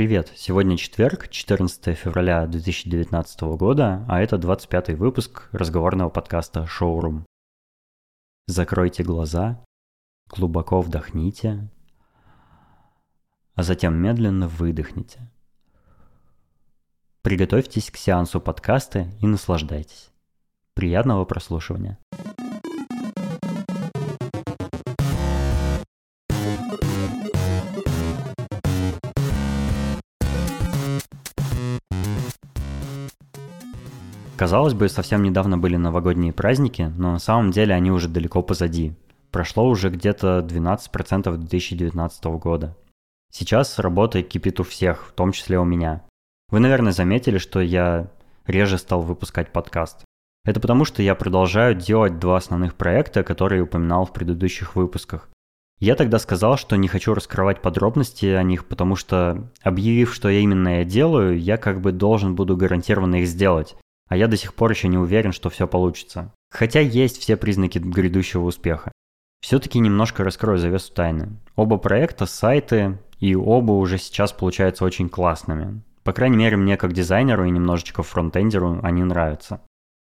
Привет! 0.00 0.32
Сегодня 0.34 0.78
четверг, 0.78 1.28
14 1.28 1.94
февраля 1.94 2.46
2019 2.46 3.40
года, 3.58 4.02
а 4.08 4.22
это 4.22 4.38
25 4.38 4.96
выпуск 4.96 5.50
разговорного 5.52 6.08
подкаста 6.08 6.66
«Шоурум». 6.66 7.26
Закройте 8.46 9.02
глаза, 9.02 9.62
глубоко 10.26 10.80
вдохните, 10.80 11.68
а 13.54 13.62
затем 13.62 13.94
медленно 13.94 14.48
выдохните. 14.48 15.30
Приготовьтесь 17.20 17.90
к 17.90 17.98
сеансу 17.98 18.40
подкаста 18.40 19.06
и 19.20 19.26
наслаждайтесь. 19.26 20.08
Приятного 20.72 21.26
прослушивания! 21.26 21.98
Казалось 34.40 34.72
бы, 34.72 34.88
совсем 34.88 35.22
недавно 35.22 35.58
были 35.58 35.76
новогодние 35.76 36.32
праздники, 36.32 36.90
но 36.96 37.12
на 37.12 37.18
самом 37.18 37.50
деле 37.50 37.74
они 37.74 37.90
уже 37.90 38.08
далеко 38.08 38.40
позади. 38.40 38.94
Прошло 39.30 39.68
уже 39.68 39.90
где-то 39.90 40.38
12% 40.38 41.36
2019 41.36 42.24
года. 42.24 42.74
Сейчас 43.30 43.78
работа 43.78 44.22
кипит 44.22 44.58
у 44.58 44.62
всех, 44.62 45.08
в 45.08 45.12
том 45.12 45.32
числе 45.32 45.58
у 45.58 45.64
меня. 45.64 46.06
Вы, 46.48 46.60
наверное, 46.60 46.92
заметили, 46.92 47.36
что 47.36 47.60
я 47.60 48.08
реже 48.46 48.78
стал 48.78 49.02
выпускать 49.02 49.52
подкаст. 49.52 50.06
Это 50.46 50.58
потому, 50.58 50.86
что 50.86 51.02
я 51.02 51.14
продолжаю 51.14 51.74
делать 51.74 52.18
два 52.18 52.38
основных 52.38 52.76
проекта, 52.76 53.22
которые 53.22 53.64
упоминал 53.64 54.06
в 54.06 54.14
предыдущих 54.14 54.74
выпусках. 54.74 55.28
Я 55.80 55.96
тогда 55.96 56.18
сказал, 56.18 56.56
что 56.56 56.76
не 56.76 56.88
хочу 56.88 57.12
раскрывать 57.12 57.60
подробности 57.60 58.24
о 58.24 58.42
них, 58.42 58.64
потому 58.64 58.96
что, 58.96 59.50
объявив, 59.60 60.14
что 60.14 60.30
именно 60.30 60.78
я 60.78 60.84
делаю, 60.84 61.38
я 61.38 61.58
как 61.58 61.82
бы 61.82 61.92
должен 61.92 62.36
буду 62.36 62.56
гарантированно 62.56 63.16
их 63.16 63.28
сделать 63.28 63.76
а 64.10 64.16
я 64.16 64.26
до 64.26 64.36
сих 64.36 64.54
пор 64.54 64.72
еще 64.72 64.88
не 64.88 64.98
уверен, 64.98 65.32
что 65.32 65.50
все 65.50 65.68
получится. 65.68 66.34
Хотя 66.50 66.80
есть 66.80 67.18
все 67.18 67.36
признаки 67.36 67.78
грядущего 67.78 68.44
успеха. 68.44 68.90
Все-таки 69.40 69.78
немножко 69.78 70.24
раскрою 70.24 70.58
завесу 70.58 70.92
тайны. 70.92 71.38
Оба 71.54 71.78
проекта– 71.78 72.26
сайты, 72.26 72.98
и 73.20 73.36
оба 73.36 73.72
уже 73.72 73.98
сейчас 73.98 74.32
получаются 74.32 74.84
очень 74.84 75.08
классными. 75.08 75.82
По 76.02 76.12
крайней 76.12 76.36
мере, 76.36 76.56
мне 76.56 76.76
как 76.76 76.92
дизайнеру 76.92 77.44
и 77.44 77.50
немножечко 77.50 78.02
фронтендеру 78.02 78.80
они 78.82 79.04
нравятся. 79.04 79.60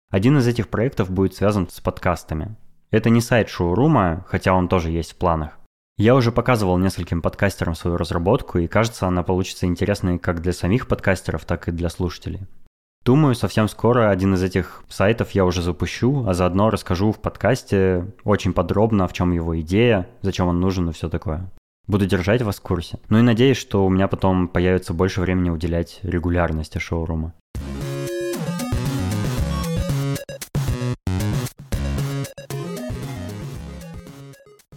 Один 0.10 0.36
из 0.40 0.48
этих 0.48 0.70
проектов 0.70 1.12
будет 1.12 1.36
связан 1.36 1.70
с 1.70 1.80
подкастами. 1.80 2.58
Это 2.90 3.12
не 3.12 3.22
сайт 3.22 3.50
шоурума, 3.50 4.26
хотя 4.28 4.54
он 4.54 4.68
тоже 4.68 4.90
есть 4.90 5.14
в 5.14 5.18
планах. 5.18 5.60
Я 5.98 6.16
уже 6.16 6.32
показывал 6.32 6.80
нескольким 6.80 7.22
подкастерам 7.22 7.76
свою 7.76 7.98
разработку, 7.98 8.58
и 8.58 8.68
кажется, 8.68 9.08
она 9.08 9.22
получится 9.22 9.68
интересной 9.68 10.18
как 10.18 10.42
для 10.42 10.54
самих 10.54 10.88
подкастеров, 10.88 11.46
так 11.46 11.68
и 11.68 11.72
для 11.72 11.90
слушателей. 11.90 12.48
Думаю, 13.04 13.34
совсем 13.34 13.68
скоро 13.68 14.12
один 14.12 14.36
из 14.36 14.44
этих 14.44 14.84
сайтов 14.88 15.32
я 15.32 15.44
уже 15.46 15.64
запущу, 15.64 16.24
а 16.28 16.36
заодно 16.36 16.70
расскажу 16.70 17.12
в 17.12 17.20
подкасте 17.20 18.06
очень 18.26 18.54
подробно, 18.54 19.08
в 19.08 19.14
чем 19.14 19.32
его 19.32 19.60
идея, 19.62 20.08
зачем 20.22 20.46
он 20.48 20.60
нужен 20.60 20.88
и 20.88 20.94
все 20.94 21.10
такое. 21.10 21.50
Буду 21.88 22.06
держать 22.06 22.44
вас 22.44 22.58
в 22.58 22.62
курсе. 22.62 23.00
Ну 23.10 23.18
и 23.18 23.24
надеюсь, 23.24 23.58
что 23.58 23.84
у 23.88 23.90
меня 23.90 24.08
потом 24.08 24.48
появится 24.48 24.94
больше 24.94 25.20
времени 25.20 25.50
уделять 25.50 26.00
регулярности 26.04 26.78
шоурума. 26.78 27.34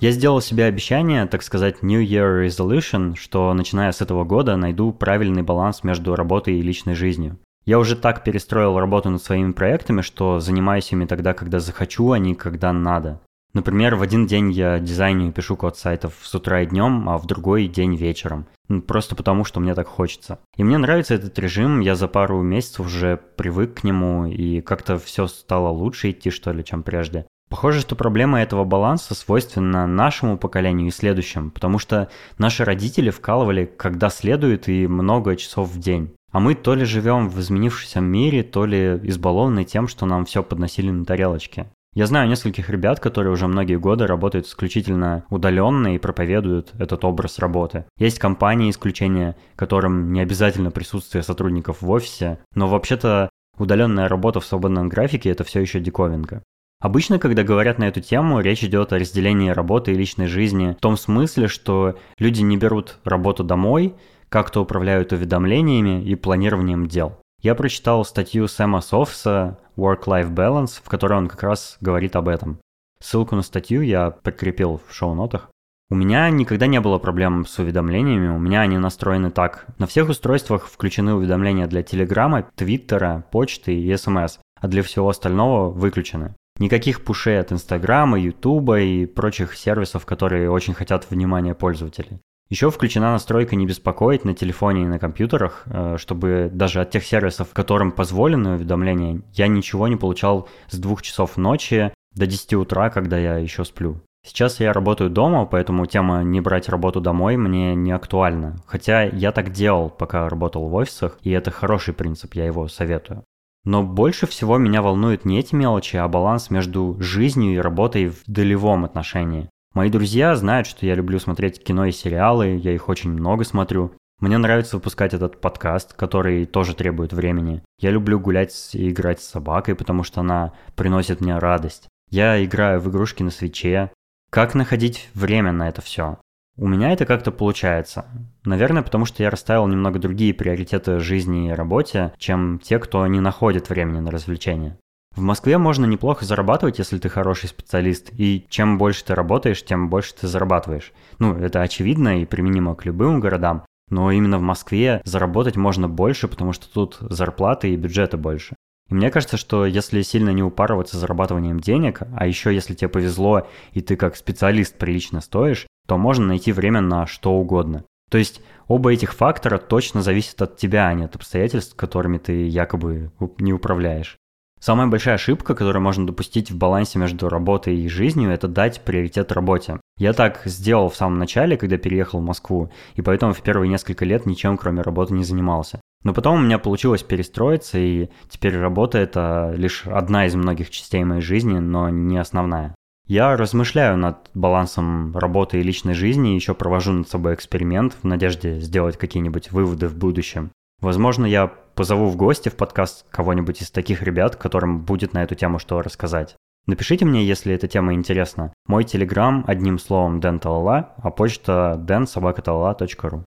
Я 0.01 0.13
сделал 0.13 0.41
себе 0.41 0.65
обещание, 0.65 1.27
так 1.27 1.43
сказать, 1.43 1.83
New 1.83 2.01
Year 2.01 2.47
Resolution, 2.47 3.17
что 3.17 3.53
начиная 3.53 3.93
с 3.93 4.01
этого 4.01 4.25
года 4.25 4.57
найду 4.57 4.93
правильный 4.95 5.43
баланс 5.43 5.85
между 5.85 6.17
работой 6.17 6.55
и 6.55 6.63
личной 6.63 6.95
жизнью. 6.95 7.39
Я 7.67 7.79
уже 7.79 7.97
так 7.97 8.25
перестроил 8.25 8.79
работу 8.79 9.11
над 9.11 9.23
своими 9.23 9.53
проектами, 9.53 10.03
что 10.03 10.39
занимаюсь 10.41 10.93
ими 10.93 11.07
тогда, 11.07 11.33
когда 11.33 11.61
захочу, 11.61 12.13
а 12.13 12.19
не 12.19 12.35
когда 12.35 12.73
надо. 12.73 13.21
Например, 13.55 13.95
в 13.95 14.03
один 14.03 14.27
день 14.27 14.51
я 14.51 14.81
дизайню 14.81 15.29
и 15.29 15.33
пишу 15.33 15.57
код 15.57 15.79
сайтов 15.79 16.15
с 16.23 16.35
утра 16.35 16.63
и 16.63 16.67
днем, 16.67 17.09
а 17.09 17.19
в 17.19 17.27
другой 17.27 17.69
день 17.69 17.95
вечером. 17.95 18.47
Просто 18.89 19.15
потому, 19.15 19.45
что 19.45 19.61
мне 19.61 19.75
так 19.75 19.87
хочется. 19.87 20.41
И 20.57 20.65
мне 20.65 20.77
нравится 20.77 21.15
этот 21.15 21.39
режим, 21.39 21.81
я 21.81 21.95
за 21.95 22.09
пару 22.09 22.43
месяцев 22.43 22.87
уже 22.87 23.17
привык 23.37 23.81
к 23.81 23.85
нему, 23.85 24.27
и 24.27 24.61
как-то 24.61 24.99
все 24.99 25.29
стало 25.29 25.69
лучше 25.69 26.11
идти, 26.11 26.31
что 26.31 26.51
ли, 26.51 26.65
чем 26.65 26.83
прежде. 26.83 27.27
Похоже, 27.49 27.81
что 27.81 27.95
проблема 27.95 28.43
этого 28.43 28.65
баланса 28.65 29.15
свойственна 29.15 29.87
нашему 29.87 30.37
поколению 30.37 30.89
и 30.89 30.91
следующим, 30.91 31.53
потому 31.53 31.79
что 31.79 32.09
наши 32.37 32.65
родители 32.65 33.11
вкалывали 33.11 33.65
когда 33.65 34.09
следует 34.11 34.69
и 34.69 34.89
много 34.89 35.37
часов 35.37 35.69
в 35.69 35.79
день. 35.79 36.11
А 36.35 36.41
мы 36.41 36.57
то 36.57 36.75
ли 36.75 36.85
живем 36.85 37.29
в 37.29 37.39
изменившемся 37.39 38.01
мире, 38.01 38.43
то 38.43 38.67
ли 38.67 38.99
избалованы 39.05 39.63
тем, 39.63 39.87
что 39.87 40.05
нам 40.05 40.25
все 40.25 40.43
подносили 40.43 40.91
на 40.91 41.05
тарелочке. 41.05 41.67
Я 41.95 42.07
знаю 42.07 42.29
нескольких 42.29 42.71
ребят, 42.71 42.99
которые 42.99 43.33
уже 43.33 43.47
многие 43.47 43.77
годы 43.77 44.09
работают 44.09 44.47
исключительно 44.47 45.25
удаленно 45.31 45.95
и 45.95 45.99
проповедуют 45.99 46.73
этот 46.77 47.05
образ 47.05 47.39
работы. 47.39 47.85
Есть 47.99 48.19
компании 48.19 48.73
исключения, 48.73 49.37
которым 49.55 50.13
не 50.13 50.19
обязательно 50.19 50.73
присутствие 50.73 51.23
сотрудников 51.23 51.83
в 51.83 51.89
офисе, 51.89 52.41
но 52.57 52.67
вообще-то 52.67 53.31
удаленная 53.57 54.09
работа 54.09 54.41
в 54.41 54.45
свободном 54.45 54.89
графике– 54.89 55.31
это 55.31 55.45
все 55.45 55.61
еще 55.61 55.79
диковинка. 55.79 56.43
Обычно, 56.81 57.21
когда 57.21 57.45
говорят 57.45 57.79
на 57.79 57.85
эту 57.85 58.01
тему, 58.01 58.41
речь 58.41 58.65
идет 58.65 58.93
о 58.93 58.99
разделении 58.99 59.51
работы 59.51 59.93
и 59.93 59.97
личной 59.97 60.27
жизни 60.27 60.73
в 60.77 60.83
том 60.83 60.97
смысле, 60.97 61.47
что 61.47 61.97
люди 62.19 62.43
не 62.43 62.57
берут 62.57 62.99
работу 63.05 63.45
домой– 63.45 63.95
как-то 64.35 64.63
управляют 64.63 65.13
уведомлениями 65.13 66.03
и 66.03 66.17
планированием 66.17 66.89
дел. 66.89 67.21
Я 67.41 67.55
прочитал 67.55 68.05
статью 68.05 68.49
Сэма 68.49 68.81
Софса 68.81 69.61
«Work-Life 69.77 70.35
Balance», 70.35 70.81
в 70.83 70.89
которой 70.89 71.17
он 71.19 71.29
как 71.29 71.45
раз 71.45 71.77
говорит 71.81 72.17
об 72.17 72.27
этом. 72.27 72.59
Ссылку 72.99 73.37
на 73.37 73.43
статью 73.43 73.83
я 73.83 74.11
прикрепил 74.11 74.81
в 74.89 74.93
шоу-нотах. 74.93 75.51
У 75.89 75.95
меня 75.95 76.29
никогда 76.31 76.67
не 76.67 76.81
было 76.81 76.99
проблем 76.99 77.47
с 77.47 77.61
уведомлениями, 77.61 78.27
у 78.27 78.41
меня 78.41 78.63
они 78.63 78.77
настроены 78.77 79.31
так. 79.31 79.67
На 79.79 79.87
всех 79.87 80.09
устройствах 80.09 80.67
включены 80.67 81.15
уведомления 81.15 81.69
для 81.69 81.85
Телеграма, 81.85 82.45
Твиттера, 82.57 83.25
почты 83.31 83.79
и 83.79 83.97
СМС, 83.97 84.39
а 84.61 84.67
для 84.67 84.83
всего 84.83 85.11
остального 85.11 85.71
выключены. 85.71 86.35
Никаких 86.59 87.05
пушей 87.05 87.39
от 87.39 87.53
Инстаграма, 87.53 88.19
Ютуба 88.19 88.81
и 88.81 89.07
прочих 89.07 89.55
сервисов, 89.55 90.05
которые 90.05 90.51
очень 90.51 90.75
хотят 90.75 91.09
внимания 91.09 91.55
пользователей. 91.55 92.19
Еще 92.55 92.71
включена 92.71 93.11
настройка 93.11 93.57
не 93.57 93.67
беспокоить 93.67 94.25
на 94.25 94.33
телефоне 94.33 94.83
и 94.83 94.87
на 94.87 95.01
компьютерах, 95.01 95.65
э, 95.67 95.97
чтобы 95.99 96.49
даже 96.53 96.81
от 96.81 96.91
тех 96.91 97.05
сервисов, 97.05 97.49
которым 97.53 97.91
позволены 97.91 98.51
уведомления, 98.53 99.23
я 99.33 99.49
ничего 99.49 99.89
не 99.89 99.97
получал 99.97 100.49
с 100.69 100.79
двух 100.79 101.03
часов 101.03 101.37
ночи 101.37 101.93
до 102.15 102.29
10 102.29 102.55
утра, 102.55 102.91
когда 102.91 103.19
я 103.19 103.39
еще 103.39 103.65
сплю. 103.65 104.01
Сейчас 104.25 104.61
я 104.61 104.73
работаю 104.73 105.11
дома, 105.11 105.47
поэтому 105.47 105.87
тема 105.87 106.23
не 106.23 106.41
брать 106.41 106.69
работу 106.69 107.01
домой 107.01 107.37
мне 107.37 107.75
не 107.75 107.91
актуальна. 107.91 108.63
Хотя 108.67 109.03
я 109.03 109.33
так 109.33 109.51
делал, 109.51 109.91
пока 109.91 110.29
работал 110.29 110.69
в 110.69 110.75
офисах, 110.77 111.19
и 111.23 111.33
это 111.33 111.51
хороший 111.51 111.93
принцип, 111.93 112.35
я 112.35 112.47
его 112.47 112.69
советую. 112.69 113.25
Но 113.65 113.83
больше 113.83 114.29
всего 114.29 114.59
меня 114.59 114.81
волнуют 114.81 115.25
не 115.25 115.41
эти 115.41 115.57
мелочи, 115.57 115.97
а 115.97 116.07
баланс 116.07 116.51
между 116.51 116.97
жизнью 117.01 117.55
и 117.55 117.59
работой 117.59 118.11
в 118.11 118.23
долевом 118.29 118.85
отношении. 118.85 119.49
Мои 119.75 119.91
друзья 119.91 120.37
знают, 120.37 120.69
что 120.69 120.87
я 120.87 120.95
люблю 120.95 121.19
смотреть 121.19 121.63
кино 121.63 121.87
и 121.87 121.91
сериалы, 121.91 122.61
я 122.63 122.73
их 122.73 122.89
очень 122.89 123.11
много 123.11 123.43
смотрю. 123.43 123.91
Мне 124.21 124.39
нравится 124.39 124.77
выпускать 124.77 125.15
этот 125.15 125.41
подкаст, 125.41 125.95
который 125.95 126.47
тоже 126.47 126.77
требует 126.77 127.13
времени. 127.13 127.61
Я 127.81 127.91
люблю 127.91 128.21
гулять 128.21 128.55
и 128.73 128.89
играть 128.89 129.21
с 129.21 129.29
собакой, 129.29 129.75
потому 129.75 130.05
что 130.05 130.21
она 130.21 130.53
приносит 130.77 131.21
мне 131.21 131.37
радость. 131.39 131.89
Я 132.09 132.43
играю 132.45 132.81
в 132.81 132.89
игрушки 132.89 133.25
на 133.25 133.31
свече. 133.31 133.91
Как 134.31 134.55
находить 134.55 135.11
время 135.13 135.51
на 135.51 135.69
это 135.69 135.83
все? 135.83 136.19
У 136.57 136.69
меня 136.69 136.93
это 136.93 137.05
как-то 137.05 137.33
получается. 137.33 138.05
Наверное, 138.45 138.83
потому 138.83 139.07
что 139.07 139.25
я 139.25 139.31
расставил 139.31 139.67
немного 139.67 139.99
другие 139.99 140.33
приоритеты 140.33 141.01
жизни 141.01 141.49
и 141.49 141.53
работе, 141.53 142.13
чем 142.17 142.61
те, 142.61 142.79
кто 142.79 143.05
не 143.09 143.19
находит 143.19 143.71
времени 143.71 143.99
на 143.99 144.13
развлечения. 144.13 144.79
В 145.17 145.21
Москве 145.21 145.59
можно 145.59 145.87
неплохо 145.87 146.25
зарабатывать, 146.25 146.79
если 146.79 146.99
ты 146.99 147.09
хороший 147.09 147.49
специалист, 147.49 148.11
и 148.19 148.47
чем 148.49 148.79
больше 148.79 149.05
ты 149.05 149.15
работаешь, 149.15 149.65
тем 149.65 149.89
больше 149.89 150.13
ты 150.15 150.27
зарабатываешь. 150.27 150.93
Ну, 151.21 151.35
это 151.37 151.63
очевидно 151.63 152.21
и 152.21 152.25
применимо 152.25 152.75
к 152.75 152.85
любым 152.85 153.21
городам, 153.21 153.65
но 153.91 154.11
именно 154.11 154.39
в 154.39 154.43
Москве 154.43 155.01
заработать 155.05 155.55
можно 155.57 155.89
больше, 155.89 156.27
потому 156.27 156.53
что 156.53 156.69
тут 156.73 156.99
зарплаты 157.01 157.71
и 157.71 157.77
бюджеты 157.77 158.17
больше. 158.17 158.57
И 158.89 158.95
мне 158.95 159.11
кажется, 159.13 159.37
что 159.37 159.67
если 159.67 160.03
сильно 160.03 160.31
не 160.31 160.43
упарываться 160.43 160.99
зарабатыванием 160.99 161.61
денег, 161.61 162.03
а 162.17 162.27
еще 162.27 162.53
если 162.53 162.75
тебе 162.75 162.89
повезло 162.89 163.47
и 163.73 163.81
ты 163.81 163.97
как 163.97 164.17
специалист 164.17 164.77
прилично 164.77 165.21
стоишь, 165.21 165.67
то 165.87 165.97
можно 165.97 166.27
найти 166.27 166.53
время 166.53 166.81
на 166.81 167.07
что 167.07 167.33
угодно. 167.35 167.85
То 168.11 168.19
есть 168.19 168.43
оба 168.67 168.93
этих 168.93 169.15
фактора 169.15 169.59
точно 169.59 170.03
зависят 170.03 170.43
от 170.43 170.57
тебя, 170.57 170.89
а 170.89 170.95
не 170.95 171.05
от 171.05 171.17
обстоятельств, 171.17 171.77
которыми 171.77 172.19
ты 172.19 172.47
якобы 172.47 173.13
не 173.39 173.53
управляешь. 173.53 174.19
Самая 174.65 174.87
большая 174.87 175.17
ошибка, 175.17 175.55
которую 175.55 175.83
можно 175.83 176.07
допустить 176.07 176.51
в 176.51 176.57
балансе 176.57 176.99
между 176.99 177.29
работой 177.29 177.77
и 177.77 177.87
жизнью, 177.87 178.31
это 178.31 178.49
дать 178.49 178.81
приоритет 178.81 179.31
работе. 179.31 179.79
Я 179.99 180.15
так 180.15 180.41
сделал 180.47 180.89
в 180.89 180.97
самом 180.97 181.19
начале, 181.19 181.59
когда 181.59 181.77
переехал 181.77 182.21
в 182.21 182.25
Москву, 182.25 182.71
и 182.95 183.03
поэтому 183.03 183.35
в 183.35 183.43
первые 183.43 183.69
несколько 183.69 184.07
лет 184.07 184.25
ничем 184.25 184.57
кроме 184.57 184.81
работы 184.81 185.13
не 185.13 185.23
занимался. 185.23 185.83
Но 186.03 186.15
потом 186.15 186.39
у 186.39 186.43
меня 186.43 186.59
получилось 186.59 187.03
перестроиться, 187.03 187.77
и 187.77 188.09
теперь 188.31 188.57
работа– 188.57 188.97
это 189.01 189.53
лишь 189.55 189.87
одна 189.87 190.25
из 190.25 190.35
многих 190.35 190.71
частей 190.71 191.05
моей 191.05 191.21
жизни, 191.21 191.59
но 191.59 191.91
не 191.91 192.17
основная. 192.17 192.75
Я 193.07 193.37
размышляю 193.37 193.99
над 193.99 194.31
балансом 194.33 195.15
работы 195.15 195.61
и 195.61 195.63
личной 195.63 195.93
жизни, 195.93 196.29
еще 196.29 196.55
провожу 196.55 196.93
над 196.93 197.09
собой 197.11 197.35
эксперимент 197.35 197.99
в 198.03 198.07
надежде 198.07 198.61
сделать 198.61 198.97
какие-нибудь 198.97 199.53
выводы 199.53 199.89
в 199.89 199.95
будущем. 199.95 200.53
Возможно, 200.81 201.27
я 201.27 201.53
позову 201.75 202.07
в 202.09 202.17
гости 202.17 202.49
в 202.49 202.57
подкаст 202.57 203.07
кого-нибудь 203.11 203.63
из 203.63 203.71
таких 203.71 204.03
ребят, 204.03 204.37
которым 204.37 204.83
будет 204.83 205.13
на 205.13 205.23
эту 205.23 205.35
тему 205.35 205.59
что 205.59 205.83
рассказать. 205.83 206.37
Напишите 206.67 207.05
мне, 207.05 207.25
если 207.25 207.55
эта 207.55 207.69
тема 207.69 207.93
интересна. 207.93 208.55
Мой 208.67 208.85
телеграм 208.85 209.45
одним 209.47 209.79
словом 209.79 210.21
Дэн 210.21 210.39
Талала, 210.39 210.95
а 210.97 211.11
почта 211.11 211.79
densobakatalala.ru. 211.79 213.25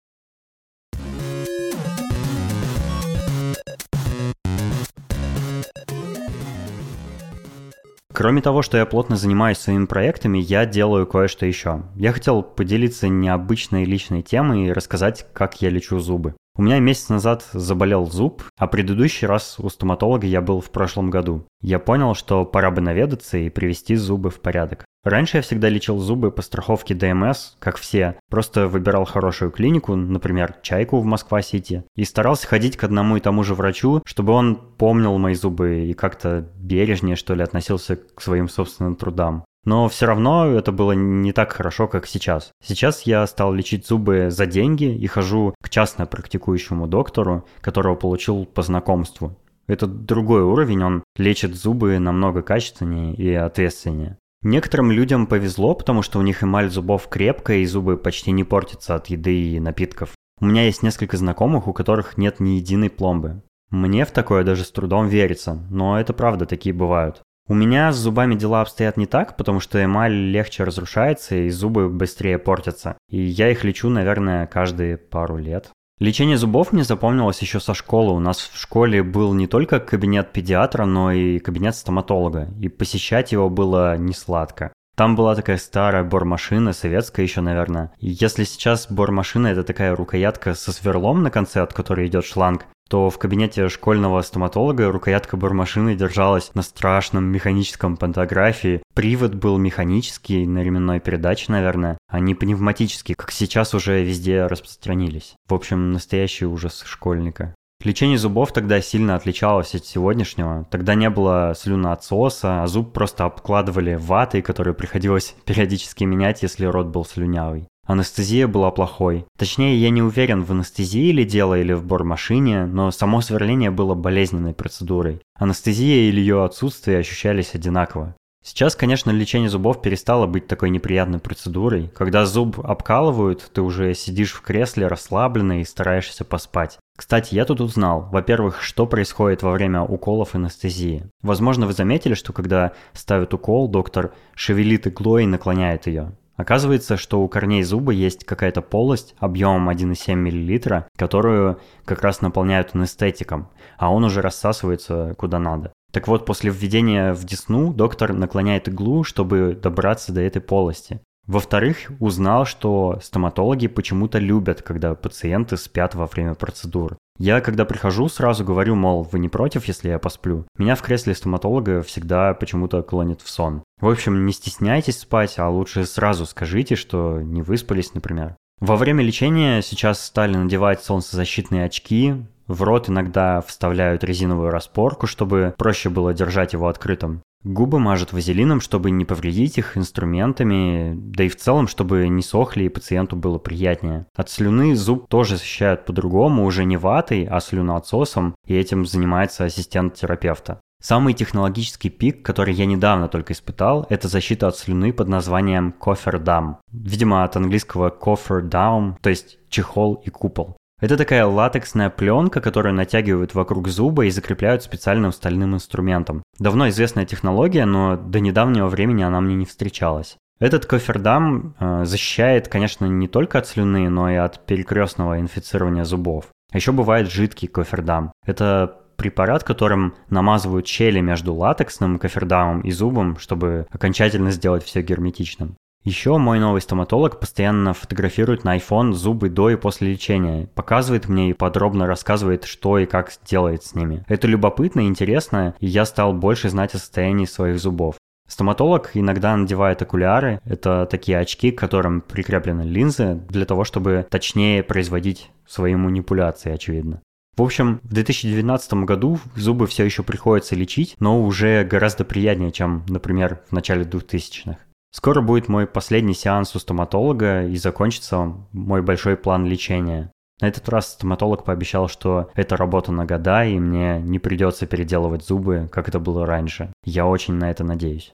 Кроме 8.13 8.41
того, 8.41 8.61
что 8.61 8.77
я 8.77 8.85
плотно 8.85 9.15
занимаюсь 9.15 9.57
своими 9.57 9.85
проектами, 9.85 10.37
я 10.37 10.65
делаю 10.65 11.07
кое-что 11.07 11.45
еще. 11.45 11.83
Я 11.95 12.11
хотел 12.11 12.43
поделиться 12.43 13.07
необычной 13.07 13.85
личной 13.85 14.21
темой 14.21 14.67
и 14.67 14.71
рассказать, 14.71 15.25
как 15.33 15.61
я 15.61 15.69
лечу 15.69 15.97
зубы. 15.97 16.35
У 16.57 16.63
меня 16.63 16.79
месяц 16.79 17.07
назад 17.07 17.47
заболел 17.53 18.05
зуб, 18.05 18.43
а 18.57 18.67
предыдущий 18.67 19.25
раз 19.25 19.55
у 19.57 19.69
стоматолога 19.69 20.27
я 20.27 20.41
был 20.41 20.59
в 20.59 20.69
прошлом 20.69 21.09
году. 21.09 21.47
Я 21.61 21.79
понял, 21.79 22.13
что 22.13 22.43
пора 22.43 22.71
бы 22.71 22.81
наведаться 22.81 23.37
и 23.37 23.49
привести 23.49 23.95
зубы 23.95 24.29
в 24.29 24.41
порядок. 24.41 24.85
Раньше 25.03 25.37
я 25.37 25.43
всегда 25.43 25.69
лечил 25.69 25.97
зубы 25.97 26.29
по 26.29 26.41
страховке 26.41 26.93
ДМС, 26.93 27.53
как 27.59 27.77
все. 27.77 28.17
Просто 28.29 28.67
выбирал 28.67 29.05
хорошую 29.05 29.49
клинику, 29.49 29.95
например, 29.95 30.55
Чайку 30.61 30.99
в 30.99 31.05
Москва-Сити, 31.05 31.85
и 31.95 32.03
старался 32.03 32.47
ходить 32.47 32.77
к 32.77 32.83
одному 32.83 33.17
и 33.17 33.21
тому 33.21 33.43
же 33.43 33.55
врачу, 33.55 34.01
чтобы 34.05 34.33
он 34.33 34.55
помнил 34.55 35.17
мои 35.17 35.33
зубы 35.33 35.85
и 35.85 35.93
как-то 35.93 36.49
бережнее, 36.57 37.15
что 37.15 37.33
ли, 37.33 37.43
относился 37.43 37.95
к 37.95 38.21
своим 38.21 38.47
собственным 38.47 38.95
трудам. 38.95 39.45
Но 39.63 39.87
все 39.89 40.07
равно 40.07 40.47
это 40.47 40.71
было 40.71 40.93
не 40.93 41.33
так 41.33 41.51
хорошо, 41.51 41.87
как 41.87 42.07
сейчас. 42.07 42.51
Сейчас 42.63 43.03
я 43.03 43.25
стал 43.27 43.53
лечить 43.53 43.85
зубы 43.85 44.31
за 44.31 44.45
деньги 44.47 44.85
и 44.85 45.05
хожу 45.07 45.53
к 45.61 45.69
частно 45.69 46.05
практикующему 46.07 46.87
доктору, 46.87 47.45
которого 47.61 47.95
получил 47.95 48.45
по 48.45 48.63
знакомству. 48.63 49.37
Это 49.67 49.85
другой 49.87 50.41
уровень, 50.41 50.83
он 50.83 51.03
лечит 51.15 51.55
зубы 51.55 51.99
намного 51.99 52.41
качественнее 52.41 53.13
и 53.13 53.33
ответственнее. 53.33 54.17
Некоторым 54.41 54.91
людям 54.91 55.27
повезло, 55.27 55.75
потому 55.75 56.01
что 56.01 56.17
у 56.17 56.23
них 56.23 56.43
эмаль 56.43 56.69
зубов 56.69 57.07
крепкая 57.07 57.59
и 57.59 57.65
зубы 57.65 57.95
почти 57.95 58.31
не 58.31 58.43
портятся 58.43 58.95
от 58.95 59.07
еды 59.07 59.35
и 59.35 59.59
напитков. 59.59 60.13
У 60.39 60.45
меня 60.45 60.65
есть 60.65 60.81
несколько 60.81 61.17
знакомых, 61.17 61.67
у 61.67 61.73
которых 61.73 62.17
нет 62.17 62.39
ни 62.39 62.51
единой 62.51 62.89
пломбы. 62.89 63.43
Мне 63.69 64.03
в 64.05 64.11
такое 64.11 64.43
даже 64.43 64.63
с 64.63 64.71
трудом 64.71 65.07
верится, 65.07 65.53
но 65.69 65.99
это 65.99 66.13
правда, 66.13 66.47
такие 66.47 66.73
бывают. 66.73 67.21
У 67.47 67.53
меня 67.53 67.91
с 67.91 67.97
зубами 67.97 68.35
дела 68.35 68.61
обстоят 68.61 68.97
не 68.97 69.05
так, 69.05 69.35
потому 69.35 69.59
что 69.59 69.83
эмаль 69.83 70.13
легче 70.13 70.63
разрушается 70.63 71.35
и 71.35 71.49
зубы 71.49 71.89
быстрее 71.89 72.37
портятся. 72.37 72.97
И 73.09 73.21
я 73.21 73.49
их 73.49 73.63
лечу, 73.63 73.89
наверное, 73.89 74.47
каждые 74.47 74.97
пару 74.97 75.37
лет. 75.37 75.71
Лечение 75.99 76.37
зубов 76.37 76.71
мне 76.71 76.83
запомнилось 76.83 77.41
еще 77.41 77.59
со 77.59 77.73
школы. 77.73 78.13
У 78.13 78.19
нас 78.19 78.39
в 78.39 78.57
школе 78.59 79.03
был 79.03 79.33
не 79.33 79.47
только 79.47 79.79
кабинет 79.79 80.31
педиатра, 80.31 80.85
но 80.85 81.11
и 81.11 81.37
кабинет 81.39 81.75
стоматолога. 81.75 82.47
И 82.59 82.69
посещать 82.69 83.31
его 83.31 83.49
было 83.49 83.97
не 83.97 84.13
сладко. 84.13 84.73
Там 84.95 85.15
была 85.15 85.35
такая 85.35 85.57
старая 85.57 86.03
бормашина, 86.03 86.73
советская 86.73 87.25
еще, 87.25 87.41
наверное. 87.41 87.91
Если 87.99 88.43
сейчас 88.45 88.91
бормашина 88.91 89.47
это 89.47 89.63
такая 89.63 89.95
рукоятка 89.95 90.53
со 90.53 90.71
сверлом 90.71 91.23
на 91.23 91.31
конце, 91.31 91.61
от 91.61 91.73
которой 91.73 92.07
идет 92.07 92.25
шланг, 92.25 92.65
то 92.91 93.09
в 93.09 93.17
кабинете 93.17 93.69
школьного 93.69 94.21
стоматолога 94.21 94.91
рукоятка 94.91 95.37
бормашины 95.37 95.95
держалась 95.95 96.53
на 96.55 96.61
страшном 96.61 97.23
механическом 97.23 97.95
пантографии. 97.95 98.83
Привод 98.93 99.33
был 99.33 99.57
механический, 99.57 100.45
на 100.45 100.61
ременной 100.61 100.99
передаче, 100.99 101.53
наверное, 101.53 101.97
а 102.09 102.19
не 102.19 102.35
пневматический, 102.35 103.15
как 103.15 103.31
сейчас 103.31 103.73
уже 103.73 104.03
везде 104.03 104.45
распространились. 104.45 105.35
В 105.47 105.53
общем, 105.53 105.93
настоящий 105.93 106.45
ужас 106.45 106.83
школьника. 106.85 107.55
Лечение 107.81 108.17
зубов 108.17 108.51
тогда 108.51 108.81
сильно 108.81 109.15
отличалось 109.15 109.73
от 109.73 109.85
сегодняшнего. 109.85 110.67
Тогда 110.69 110.93
не 110.93 111.09
было 111.09 111.53
слюноотсоса, 111.57 112.61
а 112.61 112.67
зуб 112.67 112.91
просто 112.91 113.23
обкладывали 113.23 113.95
ватой, 113.95 114.41
которую 114.41 114.75
приходилось 114.75 115.33
периодически 115.45 116.03
менять, 116.03 116.41
если 116.43 116.65
рот 116.65 116.87
был 116.87 117.05
слюнявый. 117.05 117.69
Анестезия 117.85 118.47
была 118.47 118.71
плохой. 118.71 119.25
Точнее, 119.37 119.77
я 119.77 119.89
не 119.89 120.01
уверен, 120.01 120.43
в 120.43 120.51
анестезии 120.51 121.11
ли 121.11 121.25
дело 121.25 121.59
или 121.59 121.73
в 121.73 121.83
бормашине, 121.83 122.65
но 122.65 122.91
само 122.91 123.21
сверление 123.21 123.71
было 123.71 123.95
болезненной 123.95 124.53
процедурой. 124.53 125.21
Анестезия 125.35 126.09
или 126.09 126.19
ее 126.19 126.43
отсутствие 126.43 126.99
ощущались 126.99 127.55
одинаково. 127.55 128.15
Сейчас, 128.43 128.75
конечно, 128.75 129.11
лечение 129.11 129.49
зубов 129.49 129.83
перестало 129.83 130.25
быть 130.25 130.47
такой 130.47 130.71
неприятной 130.71 131.19
процедурой. 131.19 131.91
Когда 131.95 132.25
зуб 132.25 132.59
обкалывают, 132.59 133.51
ты 133.53 133.61
уже 133.61 133.93
сидишь 133.93 134.31
в 134.31 134.41
кресле 134.41 134.87
расслабленно 134.87 135.61
и 135.61 135.63
стараешься 135.63 136.25
поспать. 136.25 136.79
Кстати, 136.97 137.35
я 137.35 137.45
тут 137.45 137.61
узнал, 137.61 138.09
во-первых, 138.11 138.63
что 138.63 138.87
происходит 138.87 139.43
во 139.43 139.51
время 139.51 139.83
уколов 139.83 140.33
анестезии. 140.33 141.05
Возможно, 141.21 141.67
вы 141.67 141.73
заметили, 141.73 142.15
что 142.15 142.33
когда 142.33 142.71
ставят 142.93 143.33
укол, 143.35 143.67
доктор 143.67 144.11
шевелит 144.33 144.87
иглой 144.87 145.23
и 145.23 145.27
наклоняет 145.27 145.85
ее. 145.85 146.13
Оказывается, 146.41 146.97
что 146.97 147.21
у 147.21 147.27
корней 147.27 147.61
зуба 147.61 147.91
есть 147.91 148.25
какая-то 148.25 148.63
полость 148.63 149.13
объемом 149.19 149.69
1,7 149.69 150.15
мл, 150.15 150.85
которую 150.97 151.59
как 151.85 152.01
раз 152.01 152.21
наполняют 152.21 152.71
анестетиком, 152.73 153.49
а 153.77 153.93
он 153.93 154.03
уже 154.05 154.23
рассасывается 154.23 155.13
куда 155.19 155.37
надо. 155.37 155.71
Так 155.93 156.07
вот, 156.07 156.25
после 156.25 156.49
введения 156.49 157.13
в 157.13 157.23
десну 157.25 157.71
доктор 157.71 158.13
наклоняет 158.13 158.69
иглу, 158.69 159.03
чтобы 159.03 159.53
добраться 159.53 160.13
до 160.13 160.21
этой 160.21 160.41
полости. 160.41 160.99
Во-вторых, 161.27 161.91
узнал, 161.99 162.45
что 162.45 162.97
стоматологи 163.03 163.67
почему-то 163.67 164.17
любят, 164.17 164.63
когда 164.63 164.95
пациенты 164.95 165.57
спят 165.57 165.93
во 165.93 166.07
время 166.07 166.33
процедур. 166.33 166.97
Я, 167.21 167.39
когда 167.39 167.65
прихожу, 167.65 168.09
сразу 168.09 168.43
говорю, 168.43 168.73
мол, 168.73 169.03
вы 169.03 169.19
не 169.19 169.29
против, 169.29 169.65
если 169.65 169.89
я 169.89 169.99
посплю? 169.99 170.47
Меня 170.57 170.73
в 170.73 170.81
кресле 170.81 171.13
стоматолога 171.13 171.83
всегда 171.83 172.33
почему-то 172.33 172.81
клонит 172.81 173.21
в 173.21 173.29
сон. 173.29 173.61
В 173.79 173.87
общем, 173.87 174.25
не 174.25 174.33
стесняйтесь 174.33 175.01
спать, 175.01 175.37
а 175.37 175.47
лучше 175.47 175.85
сразу 175.85 176.25
скажите, 176.25 176.75
что 176.75 177.21
не 177.21 177.43
выспались, 177.43 177.93
например. 177.93 178.35
Во 178.59 178.75
время 178.75 179.03
лечения 179.03 179.61
сейчас 179.61 180.03
стали 180.03 180.35
надевать 180.35 180.83
солнцезащитные 180.83 181.65
очки, 181.65 182.15
в 182.47 182.63
рот 182.63 182.89
иногда 182.89 183.41
вставляют 183.41 184.03
резиновую 184.03 184.49
распорку, 184.49 185.05
чтобы 185.05 185.53
проще 185.59 185.89
было 185.89 186.15
держать 186.15 186.53
его 186.53 186.69
открытым. 186.69 187.21
Губы 187.43 187.79
мажут 187.79 188.13
вазелином, 188.13 188.61
чтобы 188.61 188.91
не 188.91 189.03
повредить 189.03 189.57
их 189.57 189.75
инструментами, 189.75 190.93
да 190.95 191.23
и 191.23 191.29
в 191.29 191.35
целом, 191.35 191.67
чтобы 191.67 192.07
не 192.07 192.21
сохли 192.21 192.65
и 192.65 192.69
пациенту 192.69 193.15
было 193.15 193.39
приятнее. 193.39 194.05
От 194.15 194.29
слюны 194.29 194.75
зуб 194.75 195.07
тоже 195.07 195.37
защищают 195.37 195.85
по-другому, 195.85 196.45
уже 196.45 196.65
не 196.65 196.77
ватой, 196.77 197.25
а 197.25 197.39
слюноотсосом, 197.39 198.35
и 198.45 198.55
этим 198.55 198.85
занимается 198.85 199.45
ассистент 199.45 199.95
терапевта. 199.95 200.61
Самый 200.83 201.13
технологический 201.13 201.89
пик, 201.89 202.23
который 202.23 202.55
я 202.55 202.65
недавно 202.65 203.07
только 203.07 203.33
испытал, 203.33 203.85
это 203.89 204.07
защита 204.07 204.47
от 204.47 204.57
слюны 204.57 204.93
под 204.93 205.09
названием 205.09 205.75
Dam. 205.79 206.55
Видимо, 206.71 207.23
от 207.23 207.35
английского 207.35 207.89
Coffer 207.89 208.41
Down, 208.41 208.95
то 209.01 209.09
есть 209.09 209.37
чехол 209.49 209.95
и 210.03 210.09
купол. 210.09 210.57
Это 210.81 210.97
такая 210.97 211.27
латексная 211.27 211.91
пленка, 211.91 212.41
которую 212.41 212.73
натягивают 212.73 213.35
вокруг 213.35 213.67
зуба 213.67 214.05
и 214.05 214.09
закрепляют 214.09 214.63
специальным 214.63 215.11
стальным 215.11 215.53
инструментом. 215.53 216.23
Давно 216.39 216.69
известная 216.69 217.05
технология, 217.05 217.65
но 217.65 217.95
до 217.95 218.19
недавнего 218.19 218.67
времени 218.67 219.03
она 219.03 219.21
мне 219.21 219.35
не 219.35 219.45
встречалась. 219.45 220.17
Этот 220.39 220.65
кофердам 220.65 221.53
э, 221.59 221.85
защищает, 221.85 222.47
конечно, 222.47 222.85
не 222.85 223.07
только 223.07 223.37
от 223.37 223.45
слюны, 223.45 223.89
но 223.89 224.09
и 224.09 224.15
от 224.15 224.43
перекрестного 224.47 225.19
инфицирования 225.19 225.83
зубов. 225.83 226.25
А 226.51 226.57
еще 226.57 226.71
бывает 226.71 227.11
жидкий 227.11 227.47
кофердам. 227.47 228.11
Это 228.25 228.79
препарат, 228.95 229.43
которым 229.43 229.93
намазывают 230.09 230.67
щели 230.67 230.99
между 230.99 231.35
латексным 231.35 231.99
кофердамом 231.99 232.61
и 232.61 232.71
зубом, 232.71 233.17
чтобы 233.17 233.67
окончательно 233.69 234.31
сделать 234.31 234.63
все 234.63 234.81
герметичным. 234.81 235.57
Еще 235.83 236.17
мой 236.17 236.39
новый 236.39 236.61
стоматолог 236.61 237.19
постоянно 237.19 237.73
фотографирует 237.73 238.43
на 238.43 238.55
iPhone 238.55 238.93
зубы 238.93 239.29
до 239.29 239.49
и 239.49 239.55
после 239.55 239.93
лечения, 239.93 240.47
показывает 240.53 241.09
мне 241.09 241.31
и 241.31 241.33
подробно 241.33 241.87
рассказывает, 241.87 242.43
что 242.43 242.77
и 242.77 242.85
как 242.85 243.11
делает 243.25 243.63
с 243.63 243.73
ними. 243.73 244.05
Это 244.07 244.27
любопытно 244.27 244.81
и 244.81 244.87
интересно, 244.87 245.55
и 245.59 245.65
я 245.65 245.85
стал 245.85 246.13
больше 246.13 246.49
знать 246.49 246.75
о 246.75 246.77
состоянии 246.77 247.25
своих 247.25 247.59
зубов. 247.59 247.95
Стоматолог 248.27 248.91
иногда 248.93 249.35
надевает 249.35 249.81
окуляры. 249.81 250.39
Это 250.45 250.85
такие 250.85 251.17
очки, 251.17 251.51
к 251.51 251.59
которым 251.59 252.01
прикреплены 252.01 252.61
линзы 252.61 253.15
для 253.27 253.45
того, 253.45 253.63
чтобы 253.63 254.05
точнее 254.09 254.61
производить 254.63 255.31
свои 255.47 255.75
манипуляции, 255.75 256.53
очевидно. 256.53 257.01
В 257.35 257.41
общем, 257.41 257.81
в 257.83 257.93
2019 257.93 258.73
году 258.85 259.19
зубы 259.35 259.65
все 259.65 259.83
еще 259.83 260.03
приходится 260.03 260.55
лечить, 260.55 260.95
но 260.99 261.23
уже 261.23 261.63
гораздо 261.63 262.05
приятнее, 262.05 262.51
чем, 262.51 262.85
например, 262.87 263.41
в 263.49 263.51
начале 263.51 263.83
2000-х. 263.83 264.57
Скоро 264.93 265.21
будет 265.21 265.47
мой 265.47 265.67
последний 265.67 266.13
сеанс 266.13 266.53
у 266.53 266.59
стоматолога 266.59 267.45
и 267.47 267.55
закончится 267.55 268.33
мой 268.51 268.81
большой 268.81 269.15
план 269.15 269.45
лечения. 269.45 270.11
На 270.41 270.47
этот 270.47 270.67
раз 270.67 270.91
стоматолог 270.91 271.45
пообещал, 271.45 271.87
что 271.87 272.29
это 272.35 272.57
работа 272.57 272.91
на 272.91 273.05
года, 273.05 273.45
и 273.45 273.57
мне 273.57 274.01
не 274.01 274.19
придется 274.19 274.65
переделывать 274.65 275.23
зубы, 275.23 275.69
как 275.71 275.87
это 275.87 276.01
было 276.01 276.25
раньше. 276.25 276.73
Я 276.83 277.07
очень 277.07 277.35
на 277.35 277.49
это 277.49 277.63
надеюсь. 277.63 278.11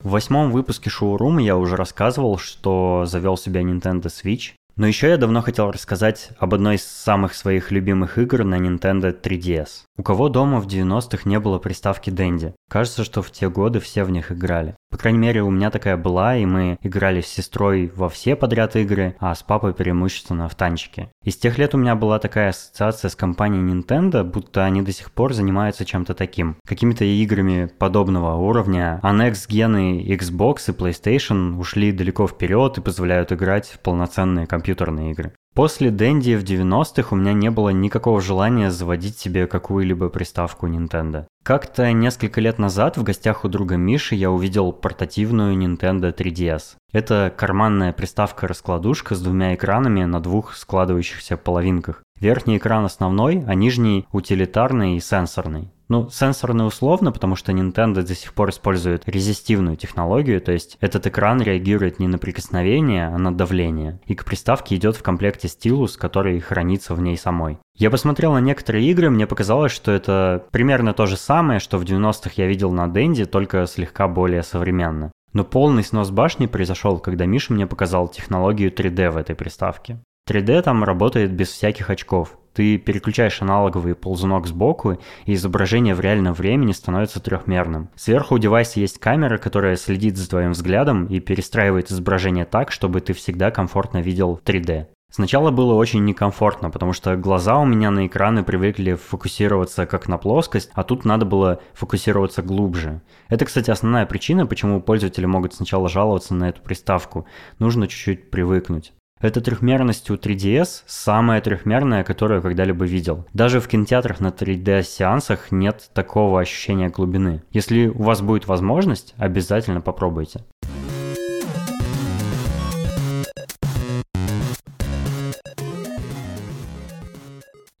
В 0.00 0.10
восьмом 0.10 0.50
выпуске 0.50 0.90
шоурума 0.90 1.40
я 1.40 1.56
уже 1.56 1.76
рассказывал, 1.76 2.36
что 2.36 3.04
завел 3.06 3.36
себе 3.36 3.60
Nintendo 3.60 4.06
Switch, 4.06 4.54
но 4.76 4.86
еще 4.86 5.08
я 5.08 5.16
давно 5.16 5.40
хотел 5.42 5.70
рассказать 5.70 6.30
об 6.38 6.54
одной 6.54 6.76
из 6.76 6.84
самых 6.84 7.34
своих 7.34 7.70
любимых 7.70 8.18
игр 8.18 8.44
на 8.44 8.56
Nintendo 8.56 9.18
3DS. 9.18 9.68
У 9.96 10.02
кого 10.02 10.28
дома 10.28 10.60
в 10.60 10.66
90-х 10.66 11.28
не 11.28 11.40
было 11.40 11.58
приставки 11.58 12.10
Dendy? 12.10 12.54
Кажется, 12.68 13.02
что 13.02 13.22
в 13.22 13.30
те 13.30 13.48
годы 13.48 13.80
все 13.80 14.04
в 14.04 14.10
них 14.10 14.30
играли. 14.30 14.75
По 14.90 14.98
крайней 14.98 15.18
мере, 15.18 15.42
у 15.42 15.50
меня 15.50 15.70
такая 15.70 15.96
была, 15.96 16.36
и 16.36 16.46
мы 16.46 16.78
играли 16.80 17.20
с 17.20 17.26
сестрой 17.26 17.92
во 17.94 18.08
все 18.08 18.36
подряд 18.36 18.76
игры, 18.76 19.16
а 19.18 19.34
с 19.34 19.42
папой 19.42 19.74
преимущественно 19.74 20.48
в 20.48 20.54
танчики. 20.54 21.10
И 21.24 21.30
с 21.30 21.36
тех 21.36 21.58
лет 21.58 21.74
у 21.74 21.78
меня 21.78 21.96
была 21.96 22.18
такая 22.18 22.50
ассоциация 22.50 23.08
с 23.08 23.16
компанией 23.16 23.62
Nintendo, 23.62 24.22
будто 24.22 24.64
они 24.64 24.82
до 24.82 24.92
сих 24.92 25.10
пор 25.10 25.34
занимаются 25.34 25.84
чем-то 25.84 26.14
таким. 26.14 26.56
Какими-то 26.66 27.04
играми 27.04 27.66
подобного 27.78 28.36
уровня, 28.36 29.00
а 29.02 29.12
Next 29.12 29.48
Gen 29.48 30.04
Xbox 30.16 30.68
и 30.68 30.72
PlayStation 30.72 31.58
ушли 31.58 31.92
далеко 31.92 32.28
вперед 32.28 32.78
и 32.78 32.80
позволяют 32.80 33.32
играть 33.32 33.68
в 33.68 33.80
полноценные 33.80 34.46
компьютерные 34.46 35.10
игры. 35.10 35.32
После 35.56 35.90
Дэнди 35.90 36.34
в 36.36 36.44
90-х 36.44 37.08
у 37.12 37.16
меня 37.16 37.32
не 37.32 37.50
было 37.50 37.70
никакого 37.70 38.20
желания 38.20 38.70
заводить 38.70 39.18
себе 39.18 39.46
какую-либо 39.46 40.10
приставку 40.10 40.66
Nintendo. 40.66 41.24
Как-то 41.42 41.90
несколько 41.92 42.42
лет 42.42 42.58
назад 42.58 42.98
в 42.98 43.02
гостях 43.02 43.42
у 43.42 43.48
друга 43.48 43.76
Миши 43.76 44.16
я 44.16 44.30
увидел 44.30 44.70
портативную 44.70 45.56
Nintendo 45.56 46.14
3DS. 46.14 46.76
Это 46.92 47.32
карманная 47.34 47.94
приставка-раскладушка 47.94 49.14
с 49.14 49.22
двумя 49.22 49.54
экранами 49.54 50.04
на 50.04 50.20
двух 50.20 50.54
складывающихся 50.54 51.38
половинках. 51.38 52.02
Верхний 52.20 52.56
экран 52.56 52.84
основной, 52.84 53.44
а 53.46 53.54
нижний 53.54 54.06
утилитарный 54.10 54.96
и 54.96 55.00
сенсорный. 55.00 55.70
Ну, 55.88 56.08
сенсорный 56.08 56.66
условно, 56.66 57.12
потому 57.12 57.36
что 57.36 57.52
Nintendo 57.52 58.02
до 58.02 58.14
сих 58.14 58.34
пор 58.34 58.50
использует 58.50 59.02
резистивную 59.06 59.76
технологию, 59.76 60.40
то 60.40 60.50
есть 60.50 60.78
этот 60.80 61.06
экран 61.06 61.40
реагирует 61.40 62.00
не 62.00 62.08
на 62.08 62.18
прикосновение, 62.18 63.06
а 63.06 63.18
на 63.18 63.32
давление. 63.32 64.00
И 64.06 64.16
к 64.16 64.24
приставке 64.24 64.74
идет 64.74 64.96
в 64.96 65.02
комплекте 65.02 65.46
стилус, 65.46 65.96
который 65.96 66.40
хранится 66.40 66.94
в 66.94 67.00
ней 67.00 67.16
самой. 67.16 67.58
Я 67.76 67.90
посмотрел 67.90 68.32
на 68.32 68.40
некоторые 68.40 68.90
игры, 68.90 69.10
мне 69.10 69.28
показалось, 69.28 69.70
что 69.70 69.92
это 69.92 70.44
примерно 70.50 70.92
то 70.92 71.06
же 71.06 71.16
самое, 71.16 71.60
что 71.60 71.78
в 71.78 71.84
90-х 71.84 72.32
я 72.36 72.46
видел 72.46 72.72
на 72.72 72.88
Денди, 72.88 73.26
только 73.26 73.66
слегка 73.66 74.08
более 74.08 74.42
современно. 74.42 75.12
Но 75.32 75.44
полный 75.44 75.84
снос 75.84 76.10
башни 76.10 76.46
произошел, 76.46 76.98
когда 76.98 77.26
Миша 77.26 77.52
мне 77.52 77.66
показал 77.66 78.08
технологию 78.08 78.72
3D 78.72 79.10
в 79.10 79.18
этой 79.18 79.36
приставке. 79.36 80.00
3D 80.28 80.62
там 80.62 80.82
работает 80.82 81.32
без 81.32 81.50
всяких 81.50 81.88
очков. 81.88 82.36
Ты 82.52 82.78
переключаешь 82.78 83.42
аналоговый 83.42 83.94
ползунок 83.94 84.46
сбоку, 84.46 84.98
и 85.24 85.34
изображение 85.34 85.94
в 85.94 86.00
реальном 86.00 86.32
времени 86.32 86.72
становится 86.72 87.20
трехмерным. 87.20 87.90
Сверху 87.96 88.34
у 88.34 88.38
девайса 88.38 88.80
есть 88.80 88.98
камера, 88.98 89.38
которая 89.38 89.76
следит 89.76 90.16
за 90.16 90.28
твоим 90.28 90.52
взглядом 90.52 91.06
и 91.06 91.20
перестраивает 91.20 91.90
изображение 91.90 92.44
так, 92.44 92.72
чтобы 92.72 93.02
ты 93.02 93.12
всегда 93.12 93.50
комфортно 93.50 93.98
видел 93.98 94.40
3D. 94.44 94.86
Сначала 95.12 95.50
было 95.50 95.74
очень 95.74 96.04
некомфортно, 96.04 96.70
потому 96.70 96.92
что 96.92 97.16
глаза 97.16 97.58
у 97.58 97.64
меня 97.64 97.90
на 97.90 98.06
экраны 98.06 98.42
привыкли 98.42 98.94
фокусироваться 98.94 99.86
как 99.86 100.08
на 100.08 100.18
плоскость, 100.18 100.70
а 100.74 100.82
тут 100.82 101.04
надо 101.04 101.24
было 101.24 101.60
фокусироваться 101.74 102.42
глубже. 102.42 103.00
Это, 103.28 103.44
кстати, 103.44 103.70
основная 103.70 104.06
причина, 104.06 104.46
почему 104.46 104.80
пользователи 104.80 105.26
могут 105.26 105.54
сначала 105.54 105.88
жаловаться 105.88 106.34
на 106.34 106.48
эту 106.48 106.62
приставку. 106.62 107.26
Нужно 107.60 107.86
чуть-чуть 107.86 108.30
привыкнуть. 108.30 108.92
Эта 109.18 109.40
трехмерность 109.40 110.10
у 110.10 110.16
3DS 110.16 110.82
самая 110.86 111.40
трехмерная, 111.40 112.04
которую 112.04 112.38
я 112.38 112.42
когда-либо 112.42 112.84
видел. 112.84 113.24
Даже 113.32 113.60
в 113.60 113.68
кинотеатрах 113.68 114.20
на 114.20 114.28
3D-сеансах 114.28 115.50
нет 115.50 115.88
такого 115.94 116.38
ощущения 116.38 116.90
глубины. 116.90 117.42
Если 117.50 117.86
у 117.86 118.02
вас 118.02 118.20
будет 118.20 118.46
возможность, 118.46 119.14
обязательно 119.16 119.80
попробуйте. 119.80 120.44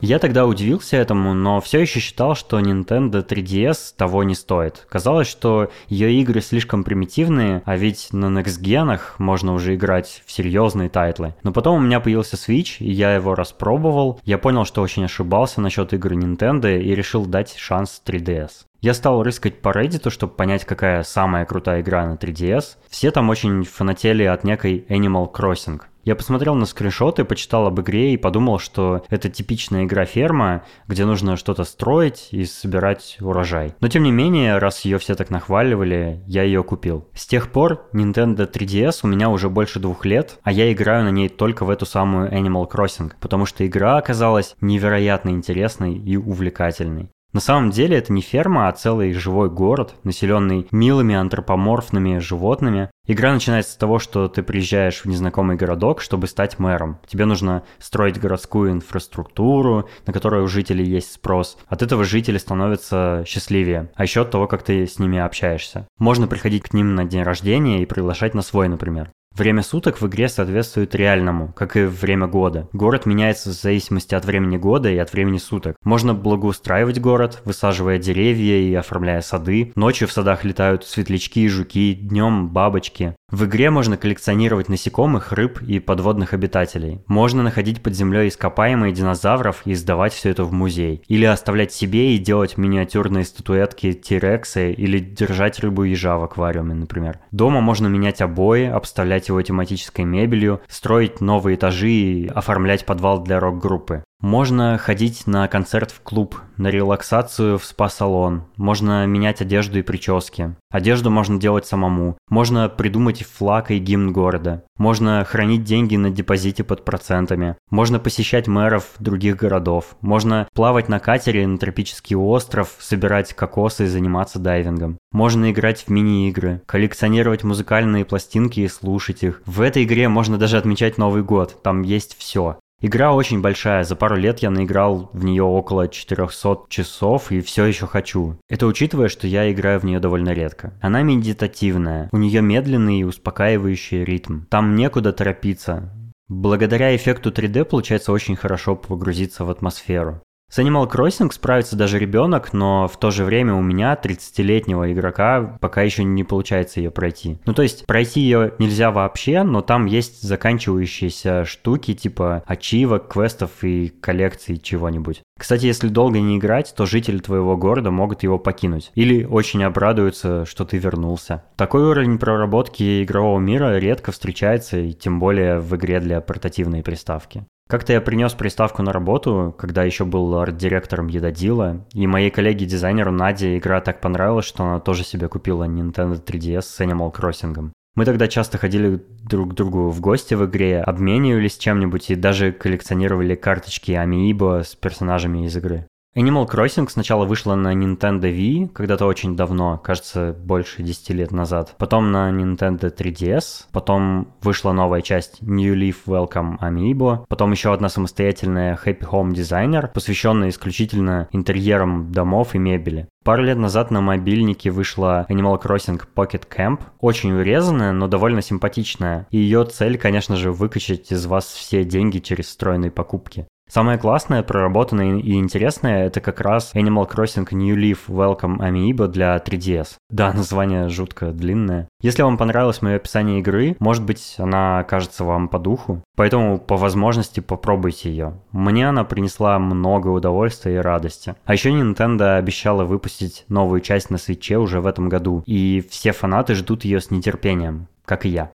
Я 0.06 0.20
тогда 0.20 0.46
удивился 0.46 0.96
этому, 0.98 1.34
но 1.34 1.60
все 1.60 1.80
еще 1.80 1.98
считал, 1.98 2.36
что 2.36 2.60
Nintendo 2.60 3.26
3DS 3.26 3.96
того 3.96 4.22
не 4.22 4.36
стоит. 4.36 4.86
Казалось, 4.88 5.26
что 5.26 5.68
ее 5.88 6.12
игры 6.20 6.40
слишком 6.40 6.84
примитивные, 6.84 7.60
а 7.64 7.76
ведь 7.76 8.12
на 8.12 8.26
Next 8.26 8.62
Gen 8.62 9.00
можно 9.18 9.52
уже 9.52 9.74
играть 9.74 10.22
в 10.24 10.30
серьезные 10.30 10.90
тайтлы. 10.90 11.34
Но 11.42 11.50
потом 11.50 11.78
у 11.78 11.80
меня 11.80 11.98
появился 11.98 12.36
Switch, 12.36 12.76
и 12.78 12.88
я 12.88 13.16
его 13.16 13.34
распробовал. 13.34 14.20
Я 14.22 14.38
понял, 14.38 14.64
что 14.64 14.80
очень 14.80 15.04
ошибался 15.04 15.60
насчет 15.60 15.92
игры 15.92 16.14
Nintendo 16.14 16.80
и 16.80 16.94
решил 16.94 17.26
дать 17.26 17.56
шанс 17.56 18.00
3DS. 18.06 18.50
Я 18.82 18.94
стал 18.94 19.24
рыскать 19.24 19.60
по 19.60 19.70
Reddit, 19.70 20.08
чтобы 20.10 20.34
понять, 20.34 20.64
какая 20.64 21.02
самая 21.02 21.46
крутая 21.46 21.80
игра 21.80 22.06
на 22.06 22.14
3DS. 22.14 22.76
Все 22.88 23.10
там 23.10 23.28
очень 23.28 23.64
фанатели 23.64 24.22
от 24.22 24.44
некой 24.44 24.86
Animal 24.88 25.32
Crossing. 25.32 25.80
Я 26.06 26.14
посмотрел 26.14 26.54
на 26.54 26.66
скриншоты, 26.66 27.24
почитал 27.24 27.66
об 27.66 27.80
игре 27.80 28.14
и 28.14 28.16
подумал, 28.16 28.60
что 28.60 29.04
это 29.10 29.28
типичная 29.28 29.86
игра 29.86 30.04
ферма, 30.04 30.62
где 30.86 31.04
нужно 31.04 31.36
что-то 31.36 31.64
строить 31.64 32.28
и 32.30 32.44
собирать 32.44 33.16
урожай. 33.20 33.74
Но 33.80 33.88
тем 33.88 34.04
не 34.04 34.12
менее, 34.12 34.58
раз 34.58 34.82
ее 34.82 34.98
все 34.98 35.16
так 35.16 35.30
нахваливали, 35.30 36.22
я 36.28 36.44
ее 36.44 36.62
купил. 36.62 37.08
С 37.12 37.26
тех 37.26 37.50
пор 37.50 37.88
Nintendo 37.92 38.48
3DS 38.48 39.00
у 39.02 39.08
меня 39.08 39.30
уже 39.30 39.50
больше 39.50 39.80
двух 39.80 40.04
лет, 40.04 40.38
а 40.44 40.52
я 40.52 40.72
играю 40.72 41.02
на 41.02 41.10
ней 41.10 41.28
только 41.28 41.64
в 41.64 41.70
эту 41.70 41.86
самую 41.86 42.32
Animal 42.32 42.70
Crossing, 42.70 43.10
потому 43.20 43.44
что 43.44 43.66
игра 43.66 43.98
оказалась 43.98 44.54
невероятно 44.60 45.30
интересной 45.30 45.96
и 45.96 46.16
увлекательной. 46.16 47.10
На 47.36 47.40
самом 47.40 47.68
деле 47.68 47.98
это 47.98 48.14
не 48.14 48.22
ферма, 48.22 48.66
а 48.66 48.72
целый 48.72 49.12
живой 49.12 49.50
город, 49.50 49.94
населенный 50.04 50.66
милыми 50.70 51.14
антропоморфными 51.14 52.16
животными. 52.16 52.90
Игра 53.06 53.30
начинается 53.30 53.72
с 53.72 53.76
того, 53.76 53.98
что 53.98 54.28
ты 54.28 54.42
приезжаешь 54.42 55.02
в 55.02 55.04
незнакомый 55.04 55.58
городок, 55.58 56.00
чтобы 56.00 56.28
стать 56.28 56.58
мэром. 56.58 56.98
Тебе 57.06 57.26
нужно 57.26 57.62
строить 57.78 58.18
городскую 58.18 58.72
инфраструктуру, 58.72 59.86
на 60.06 60.14
которую 60.14 60.44
у 60.44 60.48
жителей 60.48 60.86
есть 60.86 61.12
спрос. 61.12 61.58
От 61.68 61.82
этого 61.82 62.04
жители 62.04 62.38
становятся 62.38 63.22
счастливее, 63.26 63.90
а 63.96 64.04
еще 64.04 64.22
от 64.22 64.30
того, 64.30 64.46
как 64.46 64.62
ты 64.62 64.86
с 64.86 64.98
ними 64.98 65.18
общаешься. 65.18 65.86
Можно 65.98 66.28
приходить 66.28 66.62
к 66.62 66.72
ним 66.72 66.94
на 66.94 67.04
день 67.04 67.22
рождения 67.22 67.82
и 67.82 67.86
приглашать 67.86 68.32
на 68.32 68.40
свой, 68.40 68.68
например. 68.68 69.10
Время 69.36 69.60
суток 69.60 70.00
в 70.00 70.06
игре 70.06 70.30
соответствует 70.30 70.94
реальному, 70.94 71.52
как 71.52 71.76
и 71.76 71.82
время 71.82 72.26
года. 72.26 72.70
Город 72.72 73.04
меняется 73.04 73.50
в 73.50 73.52
зависимости 73.52 74.14
от 74.14 74.24
времени 74.24 74.56
года 74.56 74.90
и 74.90 74.96
от 74.96 75.12
времени 75.12 75.36
суток. 75.36 75.76
Можно 75.84 76.14
благоустраивать 76.14 77.00
город, 77.00 77.42
высаживая 77.44 77.98
деревья 77.98 78.56
и 78.56 78.72
оформляя 78.72 79.20
сады. 79.20 79.72
Ночью 79.76 80.08
в 80.08 80.12
садах 80.12 80.42
летают 80.44 80.86
светлячки 80.86 81.44
и 81.44 81.48
жуки, 81.48 81.92
днем 81.92 82.48
бабочки. 82.48 83.14
В 83.28 83.44
игре 83.46 83.70
можно 83.70 83.96
коллекционировать 83.96 84.68
насекомых, 84.68 85.32
рыб 85.32 85.60
и 85.60 85.80
подводных 85.80 86.32
обитателей. 86.32 87.00
Можно 87.08 87.42
находить 87.42 87.82
под 87.82 87.92
землей 87.92 88.28
ископаемые 88.28 88.92
динозавров 88.92 89.62
и 89.64 89.74
сдавать 89.74 90.12
все 90.12 90.30
это 90.30 90.44
в 90.44 90.52
музей. 90.52 91.02
Или 91.08 91.24
оставлять 91.24 91.72
себе 91.72 92.14
и 92.14 92.18
делать 92.18 92.56
миниатюрные 92.56 93.24
статуэтки 93.24 93.94
Тирексы 93.94 94.70
или 94.70 95.00
держать 95.00 95.58
рыбу-ежа 95.58 96.18
в 96.18 96.22
аквариуме, 96.22 96.74
например. 96.74 97.18
Дома 97.32 97.60
можно 97.60 97.88
менять 97.88 98.20
обои, 98.20 98.66
обставлять 98.66 99.26
его 99.26 99.42
тематической 99.42 100.04
мебелью, 100.04 100.60
строить 100.68 101.20
новые 101.20 101.56
этажи 101.56 101.90
и 101.90 102.28
оформлять 102.28 102.86
подвал 102.86 103.24
для 103.24 103.40
рок-группы. 103.40 104.04
Можно 104.20 104.78
ходить 104.78 105.26
на 105.26 105.46
концерт 105.46 105.90
в 105.90 106.00
клуб, 106.00 106.40
на 106.56 106.68
релаксацию 106.68 107.58
в 107.58 107.64
спа-салон, 107.64 108.44
можно 108.56 109.04
менять 109.06 109.42
одежду 109.42 109.78
и 109.78 109.82
прически. 109.82 110.56
Одежду 110.70 111.10
можно 111.10 111.38
делать 111.38 111.66
самому, 111.66 112.16
можно 112.30 112.70
придумать 112.70 113.24
флаг 113.24 113.70
и 113.70 113.78
гимн 113.78 114.12
города, 114.12 114.64
можно 114.78 115.22
хранить 115.24 115.64
деньги 115.64 115.96
на 115.96 116.10
депозите 116.10 116.64
под 116.64 116.84
процентами, 116.84 117.56
можно 117.70 117.98
посещать 117.98 118.48
мэров 118.48 118.94
других 118.98 119.36
городов, 119.36 119.96
можно 120.00 120.48
плавать 120.54 120.88
на 120.88 120.98
катере 120.98 121.46
на 121.46 121.58
тропический 121.58 122.16
остров, 122.16 122.74
собирать 122.78 123.34
кокосы 123.34 123.84
и 123.84 123.88
заниматься 123.88 124.38
дайвингом. 124.38 124.98
Можно 125.12 125.50
играть 125.50 125.84
в 125.84 125.90
мини-игры, 125.90 126.62
коллекционировать 126.66 127.44
музыкальные 127.44 128.06
пластинки 128.06 128.60
и 128.60 128.68
слушать 128.68 129.22
их. 129.22 129.42
В 129.44 129.60
этой 129.60 129.84
игре 129.84 130.08
можно 130.08 130.38
даже 130.38 130.56
отмечать 130.56 130.96
Новый 130.96 131.22
год, 131.22 131.62
там 131.62 131.82
есть 131.82 132.16
все. 132.18 132.58
Игра 132.82 133.14
очень 133.14 133.40
большая, 133.40 133.84
за 133.84 133.96
пару 133.96 134.16
лет 134.16 134.40
я 134.40 134.50
наиграл 134.50 135.08
в 135.14 135.24
нее 135.24 135.42
около 135.42 135.88
400 135.88 136.66
часов 136.68 137.32
и 137.32 137.40
все 137.40 137.64
еще 137.64 137.86
хочу. 137.86 138.38
Это 138.50 138.66
учитывая, 138.66 139.08
что 139.08 139.26
я 139.26 139.50
играю 139.50 139.80
в 139.80 139.84
нее 139.84 139.98
довольно 139.98 140.30
редко. 140.30 140.74
Она 140.82 141.02
медитативная, 141.02 142.10
у 142.12 142.18
нее 142.18 142.42
медленный 142.42 143.00
и 143.00 143.04
успокаивающий 143.04 144.04
ритм. 144.04 144.42
Там 144.50 144.74
некуда 144.74 145.14
торопиться. 145.14 145.90
Благодаря 146.28 146.94
эффекту 146.94 147.30
3D 147.30 147.64
получается 147.64 148.12
очень 148.12 148.36
хорошо 148.36 148.76
погрузиться 148.76 149.44
в 149.44 149.50
атмосферу. 149.50 150.20
С 150.48 150.58
Animal 150.58 150.90
Crossing 150.90 151.32
справится 151.32 151.76
даже 151.76 151.98
ребенок, 151.98 152.52
но 152.52 152.88
в 152.88 152.98
то 152.98 153.10
же 153.10 153.24
время 153.24 153.54
у 153.54 153.62
меня, 153.62 153.98
30-летнего 154.00 154.92
игрока, 154.92 155.58
пока 155.60 155.82
еще 155.82 156.04
не 156.04 156.22
получается 156.24 156.80
ее 156.80 156.90
пройти. 156.90 157.38
Ну 157.44 157.52
то 157.52 157.62
есть 157.62 157.84
пройти 157.84 158.20
ее 158.20 158.54
нельзя 158.58 158.90
вообще, 158.90 159.42
но 159.42 159.60
там 159.60 159.86
есть 159.86 160.22
заканчивающиеся 160.22 161.44
штуки 161.44 161.94
типа 161.94 162.44
ачивок, 162.46 163.08
квестов 163.08 163.64
и 163.64 163.88
коллекций 163.88 164.56
чего-нибудь. 164.56 165.22
Кстати, 165.38 165.66
если 165.66 165.88
долго 165.88 166.20
не 166.20 166.38
играть, 166.38 166.72
то 166.74 166.86
жители 166.86 167.18
твоего 167.18 167.56
города 167.56 167.90
могут 167.90 168.22
его 168.22 168.38
покинуть. 168.38 168.92
Или 168.94 169.24
очень 169.24 169.62
обрадуются, 169.64 170.46
что 170.46 170.64
ты 170.64 170.78
вернулся. 170.78 171.44
Такой 171.56 171.82
уровень 171.82 172.18
проработки 172.18 173.02
игрового 173.02 173.38
мира 173.40 173.76
редко 173.78 174.12
встречается, 174.12 174.78
и 174.78 174.92
тем 174.92 175.18
более 175.18 175.58
в 175.58 175.76
игре 175.76 176.00
для 176.00 176.20
портативной 176.22 176.82
приставки. 176.82 177.44
Как-то 177.68 177.92
я 177.92 178.00
принес 178.00 178.32
приставку 178.32 178.82
на 178.82 178.92
работу, 178.92 179.52
когда 179.58 179.82
еще 179.82 180.04
был 180.04 180.38
арт-директором 180.38 181.08
Едодила, 181.08 181.84
и 181.92 182.06
моей 182.06 182.30
коллеге-дизайнеру 182.30 183.10
Наде 183.10 183.58
игра 183.58 183.80
так 183.80 184.00
понравилась, 184.00 184.46
что 184.46 184.62
она 184.62 184.78
тоже 184.78 185.02
себе 185.02 185.28
купила 185.28 185.64
Nintendo 185.64 186.22
3DS 186.22 186.62
с 186.62 186.80
Animal 186.80 187.12
Crossing. 187.12 187.72
Мы 187.96 188.04
тогда 188.04 188.28
часто 188.28 188.58
ходили 188.58 189.02
друг 189.24 189.50
к 189.50 189.54
другу 189.54 189.88
в 189.88 190.00
гости 190.00 190.34
в 190.34 190.44
игре, 190.46 190.80
обменивались 190.80 191.58
чем-нибудь 191.58 192.10
и 192.10 192.14
даже 192.14 192.52
коллекционировали 192.52 193.34
карточки 193.34 193.92
Amiibo 193.92 194.62
с 194.62 194.76
персонажами 194.76 195.46
из 195.46 195.56
игры. 195.56 195.88
Animal 196.16 196.48
Crossing 196.48 196.88
сначала 196.88 197.26
вышла 197.26 197.56
на 197.56 197.74
Nintendo 197.74 198.22
Wii, 198.22 198.68
когда-то 198.68 199.04
очень 199.04 199.36
давно, 199.36 199.76
кажется, 199.76 200.32
больше 200.32 200.82
10 200.82 201.10
лет 201.10 201.30
назад. 201.30 201.74
Потом 201.76 202.10
на 202.10 202.30
Nintendo 202.30 202.90
3DS, 202.90 203.66
потом 203.70 204.28
вышла 204.40 204.72
новая 204.72 205.02
часть 205.02 205.42
New 205.42 205.74
Leaf 205.74 205.96
Welcome 206.06 206.58
Amiibo, 206.58 207.26
потом 207.28 207.52
еще 207.52 207.74
одна 207.74 207.90
самостоятельная 207.90 208.78
Happy 208.82 209.02
Home 209.02 209.32
Designer, 209.32 209.90
посвященная 209.92 210.48
исключительно 210.48 211.28
интерьерам 211.32 212.10
домов 212.10 212.54
и 212.54 212.58
мебели. 212.58 213.08
Пару 213.22 213.42
лет 213.42 213.58
назад 213.58 213.90
на 213.90 214.00
мобильнике 214.00 214.70
вышла 214.70 215.26
Animal 215.28 215.62
Crossing 215.62 216.00
Pocket 216.14 216.44
Camp, 216.48 216.80
очень 216.98 217.32
урезанная, 217.32 217.92
но 217.92 218.08
довольно 218.08 218.40
симпатичная. 218.40 219.26
И 219.30 219.36
ее 219.36 219.66
цель, 219.66 219.98
конечно 219.98 220.36
же, 220.36 220.50
выкачать 220.50 221.12
из 221.12 221.26
вас 221.26 221.44
все 221.44 221.84
деньги 221.84 222.20
через 222.20 222.46
встроенные 222.46 222.90
покупки. 222.90 223.46
Самое 223.68 223.98
классное, 223.98 224.44
проработанное 224.44 225.18
и 225.18 225.34
интересное 225.34 226.06
это 226.06 226.20
как 226.20 226.40
раз 226.40 226.72
Animal 226.74 227.10
Crossing 227.10 227.46
New 227.52 227.76
Leaf 227.76 228.06
Welcome 228.08 228.58
Amiibo 228.58 229.08
для 229.08 229.36
3DS. 229.36 229.96
Да, 230.08 230.32
название 230.34 230.88
жутко 230.88 231.32
длинное. 231.32 231.88
Если 232.00 232.22
вам 232.22 232.38
понравилось 232.38 232.80
мое 232.80 232.96
описание 232.96 233.40
игры, 233.40 233.76
может 233.80 234.04
быть, 234.04 234.36
она 234.38 234.78
окажется 234.78 235.24
вам 235.24 235.48
по 235.48 235.58
духу, 235.58 236.02
поэтому 236.14 236.58
по 236.58 236.76
возможности 236.76 237.40
попробуйте 237.40 238.10
ее. 238.10 238.34
Мне 238.52 238.88
она 238.88 239.02
принесла 239.02 239.58
много 239.58 240.08
удовольствия 240.08 240.76
и 240.76 240.78
радости. 240.78 241.34
А 241.44 241.52
еще 241.52 241.70
Nintendo 241.70 242.36
обещала 242.36 242.84
выпустить 242.84 243.44
новую 243.48 243.80
часть 243.80 244.10
на 244.10 244.18
свече 244.18 244.58
уже 244.58 244.80
в 244.80 244.86
этом 244.86 245.08
году, 245.08 245.42
и 245.44 245.84
все 245.90 246.12
фанаты 246.12 246.54
ждут 246.54 246.84
ее 246.84 247.00
с 247.00 247.10
нетерпением, 247.10 247.88
как 248.04 248.26
и 248.26 248.28
я. 248.28 248.52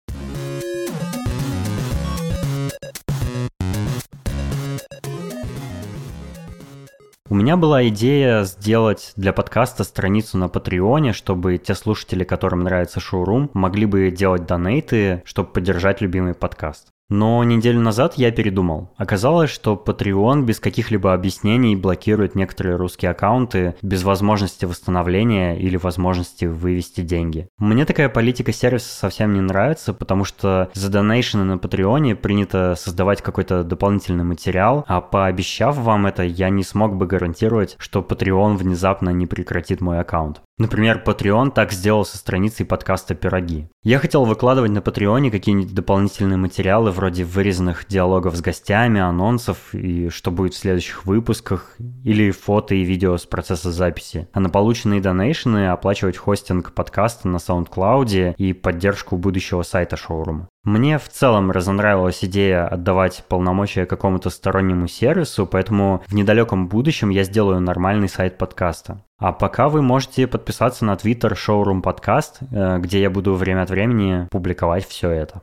У 7.31 7.35
меня 7.35 7.59
была 7.59 7.87
идея 7.89 8.45
сделать 8.45 9.13
для 9.17 9.35
подкаста 9.35 9.85
страницу 9.85 10.39
на 10.39 10.49
Патреоне, 10.49 11.13
чтобы 11.13 11.59
те 11.59 11.75
слушатели, 11.75 12.25
которым 12.25 12.61
нравится 12.61 13.01
шоурум, 13.01 13.51
могли 13.53 13.85
бы 13.85 14.11
делать 14.11 14.47
донейты, 14.47 15.23
чтобы 15.27 15.51
поддержать 15.51 16.01
любимый 16.01 16.33
подкаст. 16.33 16.89
Но 17.11 17.43
неделю 17.43 17.81
назад 17.81 18.15
я 18.17 18.31
передумал. 18.31 18.91
Оказалось, 18.97 19.51
что 19.51 19.83
Patreon 19.83 20.43
без 20.43 20.61
каких-либо 20.61 21.15
объяснений 21.15 21.75
блокирует 21.75 22.35
некоторые 22.35 22.77
русские 22.77 23.13
аккаунты 23.13 23.75
без 23.81 24.03
возможности 24.03 24.67
восстановления 24.67 25.59
или 25.59 25.79
возможности 25.79 26.45
вывести 26.45 27.01
деньги. 27.01 27.49
Мне 27.59 27.87
такая 27.87 28.11
политика 28.11 28.53
сервиса 28.53 28.95
совсем 28.95 29.33
не 29.33 29.41
нравится, 29.41 29.95
потому 29.95 30.25
что 30.25 30.71
за 30.75 30.91
донейшены 30.91 31.45
на 31.45 31.57
Патреоне 31.57 32.15
принято 32.15 32.75
создавать 32.77 33.23
какой-то 33.23 33.65
дополнительный 33.65 34.25
материал, 34.25 34.85
а 34.87 35.01
пообещав 35.01 35.79
вам 35.79 36.07
это, 36.07 36.23
я 36.23 36.51
не 36.51 36.63
смог 36.63 36.97
бы 36.97 37.07
гарантировать, 37.07 37.77
что 37.79 38.01
Patreon 38.01 38.57
внезапно 38.57 39.11
не 39.11 39.27
прекратит 39.27 39.81
мой 39.81 40.01
аккаунт. 40.01 40.43
Например, 40.59 41.01
Patreon 41.07 41.53
так 41.53 41.73
сделал 41.73 42.05
со 42.05 42.19
страницей 42.19 42.67
подкаста 42.67 43.15
«Пироги». 43.15 43.69
Я 43.85 44.01
хотел 44.01 44.25
выкладывать 44.25 44.73
на 44.73 44.83
Патреоне 44.83 45.31
какие-нибудь 45.31 45.73
дополнительные 45.73 46.37
материалы 46.37 46.91
вроде 46.91 47.23
вырезанных 47.23 47.87
диалогов 47.87 48.35
с 48.35 48.41
гостями, 48.41 49.01
анонсов 49.01 49.73
и 49.73 50.09
что 50.09 50.33
будет 50.33 50.55
в 50.55 50.59
следующих 50.59 51.07
выпусках, 51.07 51.77
или 52.03 52.33
фото 52.33 52.75
и 52.75 52.83
видео 52.83 53.17
с 53.17 53.25
процесса 53.25 53.71
записи. 53.71 54.27
А 54.33 54.41
на 54.41 54.51
полученные 54.51 55.01
донейшены 55.01 55.69
оплачивать 55.69 56.17
хостинг 56.17 56.73
подкаста 56.73 57.29
на 57.29 57.37
SoundCloud 57.37 58.35
и 58.37 58.53
поддержку 58.53 59.17
будущего 59.17 59.63
сайта 59.63 59.97
шоурума. 59.97 60.49
Мне 60.69 60.99
в 60.99 61.09
целом 61.09 61.51
разонравилась 61.51 62.23
идея 62.23 62.67
отдавать 62.67 63.25
полномочия 63.27 63.87
какому-то 63.87 64.29
стороннему 64.29 64.87
сервису, 64.87 65.47
поэтому 65.47 66.03
в 66.07 66.15
недалеком 66.15 66.69
будущем 66.69 67.09
я 67.09 67.25
сделаю 67.25 67.59
нормальный 67.59 68.11
сайт 68.11 68.37
подкаста. 68.37 69.03
А 69.19 69.33
пока 69.33 69.71
вы 69.71 69.81
можете 69.81 70.27
подписаться 70.27 70.85
на 70.85 70.93
Twitter 70.93 71.33
Showroom 71.33 71.81
Podcast, 71.83 72.47
э, 72.53 72.81
где 72.81 73.01
я 73.01 73.09
буду 73.09 73.33
время 73.33 73.63
от 73.63 73.71
времени 73.71 74.29
публиковать 74.31 74.87
все 74.87 75.09
это. 75.09 75.41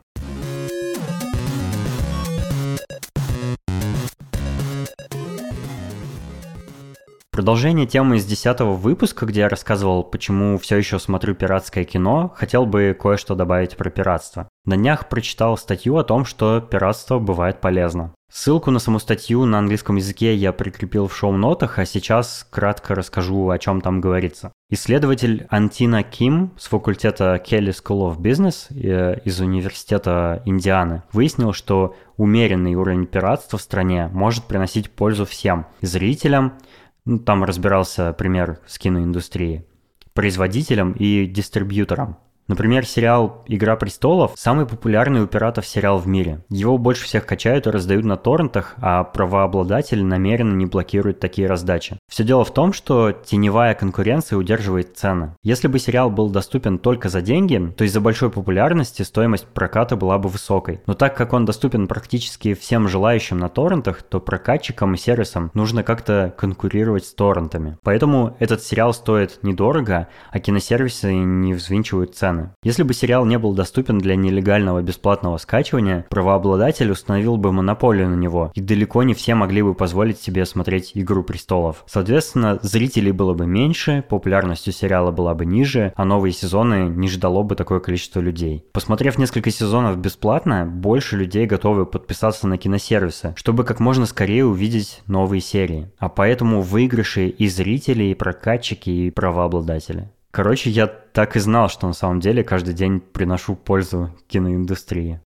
Продолжение 7.32 7.86
темы 7.86 8.18
из 8.18 8.24
десятого 8.24 8.74
выпуска, 8.74 9.26
где 9.26 9.40
я 9.40 9.48
рассказывал, 9.48 10.04
почему 10.04 10.56
все 10.56 10.76
еще 10.76 11.00
смотрю 11.00 11.34
пиратское 11.34 11.82
кино, 11.82 12.32
хотел 12.34 12.64
бы 12.64 12.96
кое-что 12.98 13.34
добавить 13.34 13.76
про 13.76 13.90
пиратство. 13.90 14.48
На 14.66 14.76
днях 14.76 15.08
прочитал 15.08 15.56
статью 15.56 15.96
о 15.96 16.02
том, 16.02 16.24
что 16.24 16.60
пиратство 16.60 17.20
бывает 17.20 17.60
полезно. 17.60 18.12
Ссылку 18.28 18.72
на 18.72 18.80
саму 18.80 18.98
статью 18.98 19.44
на 19.44 19.60
английском 19.60 19.94
языке 19.94 20.34
я 20.34 20.52
прикрепил 20.52 21.06
в 21.06 21.16
шоу-нотах, 21.16 21.78
а 21.78 21.86
сейчас 21.86 22.44
кратко 22.50 22.96
расскажу, 22.96 23.48
о 23.48 23.58
чем 23.60 23.80
там 23.80 24.00
говорится. 24.00 24.50
Исследователь 24.68 25.46
Антина 25.50 26.02
Ким 26.02 26.50
с 26.58 26.66
факультета 26.66 27.40
Kelly 27.46 27.70
School 27.70 28.10
of 28.12 28.18
Business 28.18 28.66
э, 28.76 29.20
из 29.24 29.40
университета 29.40 30.42
Индианы 30.44 31.04
выяснил, 31.12 31.52
что 31.52 31.94
умеренный 32.16 32.74
уровень 32.74 33.06
пиратства 33.06 33.60
в 33.60 33.62
стране 33.62 34.08
может 34.12 34.46
приносить 34.46 34.90
пользу 34.90 35.24
всем– 35.24 35.66
зрителям, 35.80 36.58
ну, 37.04 37.20
там 37.20 37.44
разбирался 37.44 38.12
пример 38.12 38.58
с 38.66 38.80
киноиндустрии, 38.80 39.64
производителям 40.12 40.92
и 40.94 41.26
дистрибьюторам. 41.26 42.18
Например, 42.48 42.86
сериал 42.86 43.42
«Игра 43.46 43.74
престолов»– 43.74 44.32
самый 44.36 44.66
популярный 44.66 45.22
у 45.22 45.26
пиратов 45.26 45.66
сериал 45.66 45.98
в 45.98 46.06
мире. 46.06 46.44
Его 46.48 46.78
больше 46.78 47.04
всех 47.04 47.26
качают 47.26 47.66
и 47.66 47.70
раздают 47.70 48.04
на 48.04 48.16
торрентах, 48.16 48.76
а 48.80 49.02
правообладатель 49.02 50.04
намеренно 50.04 50.54
не 50.54 50.66
блокирует 50.66 51.18
такие 51.18 51.48
раздачи. 51.48 51.98
Все 52.08 52.24
дело 52.24 52.44
в 52.44 52.54
том, 52.54 52.72
что 52.72 53.12
теневая 53.12 53.74
конкуренция 53.74 54.38
удерживает 54.38 54.96
цены. 54.96 55.34
Если 55.42 55.66
бы 55.68 55.78
сериал 55.78 56.08
был 56.08 56.30
доступен 56.30 56.78
только 56.78 57.08
за 57.08 57.20
деньги, 57.20 57.74
то 57.76 57.84
из-за 57.84 58.00
большой 58.00 58.30
популярности 58.30 59.02
стоимость 59.02 59.46
проката 59.46 59.96
была 59.96 60.16
бы 60.18 60.28
высокой. 60.28 60.80
Но 60.86 60.94
так 60.94 61.16
как 61.16 61.32
он 61.32 61.44
доступен 61.44 61.88
практически 61.88 62.54
всем 62.54 62.88
желающим 62.88 63.38
на 63.38 63.48
торрентах, 63.48 64.02
то 64.02 64.20
прокатчикам 64.20 64.94
и 64.94 64.98
сервисам 64.98 65.50
нужно 65.52 65.82
как-то 65.82 66.32
конкурировать 66.38 67.04
с 67.04 67.12
торрентами. 67.12 67.76
Поэтому 67.82 68.36
этот 68.38 68.62
сериал 68.62 68.94
стоит 68.94 69.40
недорого, 69.42 70.08
а 70.30 70.38
киносервисы 70.38 71.12
не 71.12 71.54
взвинчивают 71.54 72.14
цены. 72.14 72.52
Если 72.62 72.84
бы 72.84 72.94
сериал 72.94 73.26
не 73.26 73.38
был 73.38 73.52
доступен 73.52 73.98
для 73.98 74.14
нелегального 74.14 74.80
бесплатного 74.80 75.38
скачивания, 75.38 76.06
правообладатель 76.08 76.90
установил 76.90 77.36
бы 77.36 77.52
монополию 77.52 78.08
на 78.08 78.14
него, 78.14 78.52
и 78.54 78.60
далеко 78.60 79.02
не 79.02 79.14
все 79.14 79.34
могли 79.34 79.62
бы 79.62 79.74
позволить 79.74 80.20
себе 80.20 80.46
смотреть 80.46 80.92
«Игру 80.94 81.24
престолов». 81.24 81.84
Соответственно, 81.96 82.58
зрителей 82.60 83.10
было 83.10 83.32
бы 83.32 83.46
меньше, 83.46 84.04
популярность 84.06 84.68
у 84.68 84.70
сериала 84.70 85.12
была 85.12 85.32
бы 85.32 85.46
ниже, 85.46 85.94
а 85.96 86.04
новые 86.04 86.34
сезоны 86.34 86.90
не 86.90 87.08
ждало 87.08 87.42
бы 87.42 87.54
такое 87.54 87.80
количество 87.80 88.20
людей. 88.20 88.66
Посмотрев 88.72 89.16
несколько 89.16 89.50
сезонов 89.50 89.96
бесплатно, 89.96 90.66
больше 90.66 91.16
людей 91.16 91.46
готовы 91.46 91.86
подписаться 91.86 92.46
на 92.48 92.58
киносервисы, 92.58 93.32
чтобы 93.34 93.64
как 93.64 93.80
можно 93.80 94.04
скорее 94.04 94.44
увидеть 94.44 95.00
новые 95.06 95.40
серии. 95.40 95.90
А 95.96 96.10
поэтому 96.10 96.60
выигрыши 96.60 97.28
и 97.28 97.48
зрители, 97.48 98.04
и 98.04 98.14
прокатчики, 98.14 98.90
и 98.90 99.10
правообладатели. 99.10 100.10
Короче, 100.32 100.68
я 100.68 100.88
так 100.88 101.34
и 101.34 101.38
знал, 101.38 101.70
что 101.70 101.86
на 101.86 101.94
самом 101.94 102.20
деле 102.20 102.44
каждый 102.44 102.74
день 102.74 103.00
приношу 103.00 103.56
пользу 103.56 104.14
киноиндустрии. 104.28 105.22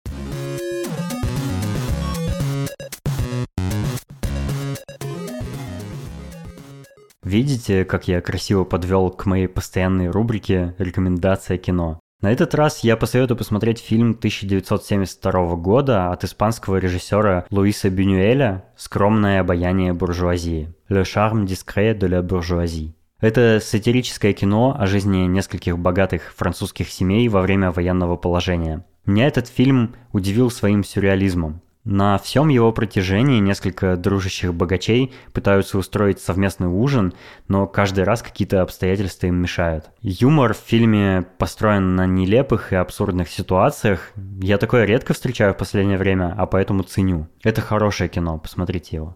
Видите, 7.25 7.85
как 7.85 8.07
я 8.07 8.21
красиво 8.21 8.65
подвел 8.65 9.09
к 9.09 9.25
моей 9.25 9.47
постоянной 9.47 10.09
рубрике 10.09 10.75
«Рекомендация 10.77 11.57
кино». 11.57 11.99
На 12.21 12.31
этот 12.31 12.53
раз 12.53 12.83
я 12.83 12.95
посоветую 12.95 13.35
посмотреть 13.35 13.79
фильм 13.79 14.11
1972 14.11 15.55
года 15.55 16.11
от 16.11 16.23
испанского 16.23 16.77
режиссера 16.77 17.45
Луиса 17.49 17.89
Бюнюэля 17.89 18.65
«Скромное 18.77 19.41
обаяние 19.41 19.93
буржуазии» 19.93 20.71
«Le 20.88 21.01
charme 21.01 21.45
discret 21.45 21.97
de 21.97 22.07
la 22.07 22.21
bourgeoisie». 22.21 22.93
Это 23.19 23.59
сатирическое 23.59 24.33
кино 24.33 24.75
о 24.79 24.85
жизни 24.85 25.25
нескольких 25.25 25.79
богатых 25.79 26.31
французских 26.35 26.89
семей 26.89 27.27
во 27.27 27.41
время 27.41 27.71
военного 27.71 28.17
положения. 28.17 28.85
Меня 29.07 29.25
этот 29.25 29.47
фильм 29.47 29.95
удивил 30.11 30.51
своим 30.51 30.83
сюрреализмом. 30.83 31.61
На 31.86 32.17
всем 32.17 32.50
его 32.50 32.71
протяжении 32.71 33.39
несколько 33.39 33.95
дружащих 33.95 34.56
богачей 34.56 35.13
пытаются 35.34 35.78
устроить 35.78 36.19
совместный 36.19 36.67
ужин, 36.67 37.13
но 37.48 37.67
каждый 37.67 38.06
раз 38.06 38.24
какие-то 38.24 38.63
обстоятельства 38.63 39.28
им 39.28 39.36
мешают. 39.36 39.91
Юмор 40.02 40.56
в 40.56 40.58
фильме 40.58 41.28
построен 41.38 41.95
на 41.95 42.08
нелепых 42.08 42.74
и 42.74 42.76
абсурдных 42.76 43.30
ситуациях. 43.30 44.12
Я 44.41 44.58
такое 44.58 44.86
редко 44.86 45.13
встречаю 45.13 45.54
в 45.54 45.58
последнее 45.58 46.00
время, 46.00 46.34
а 46.36 46.48
поэтому 46.48 46.82
ценю. 46.82 47.28
Это 47.43 47.62
хорошее 47.62 48.10
кино, 48.10 48.39
посмотрите 48.39 48.95
его. 48.95 49.15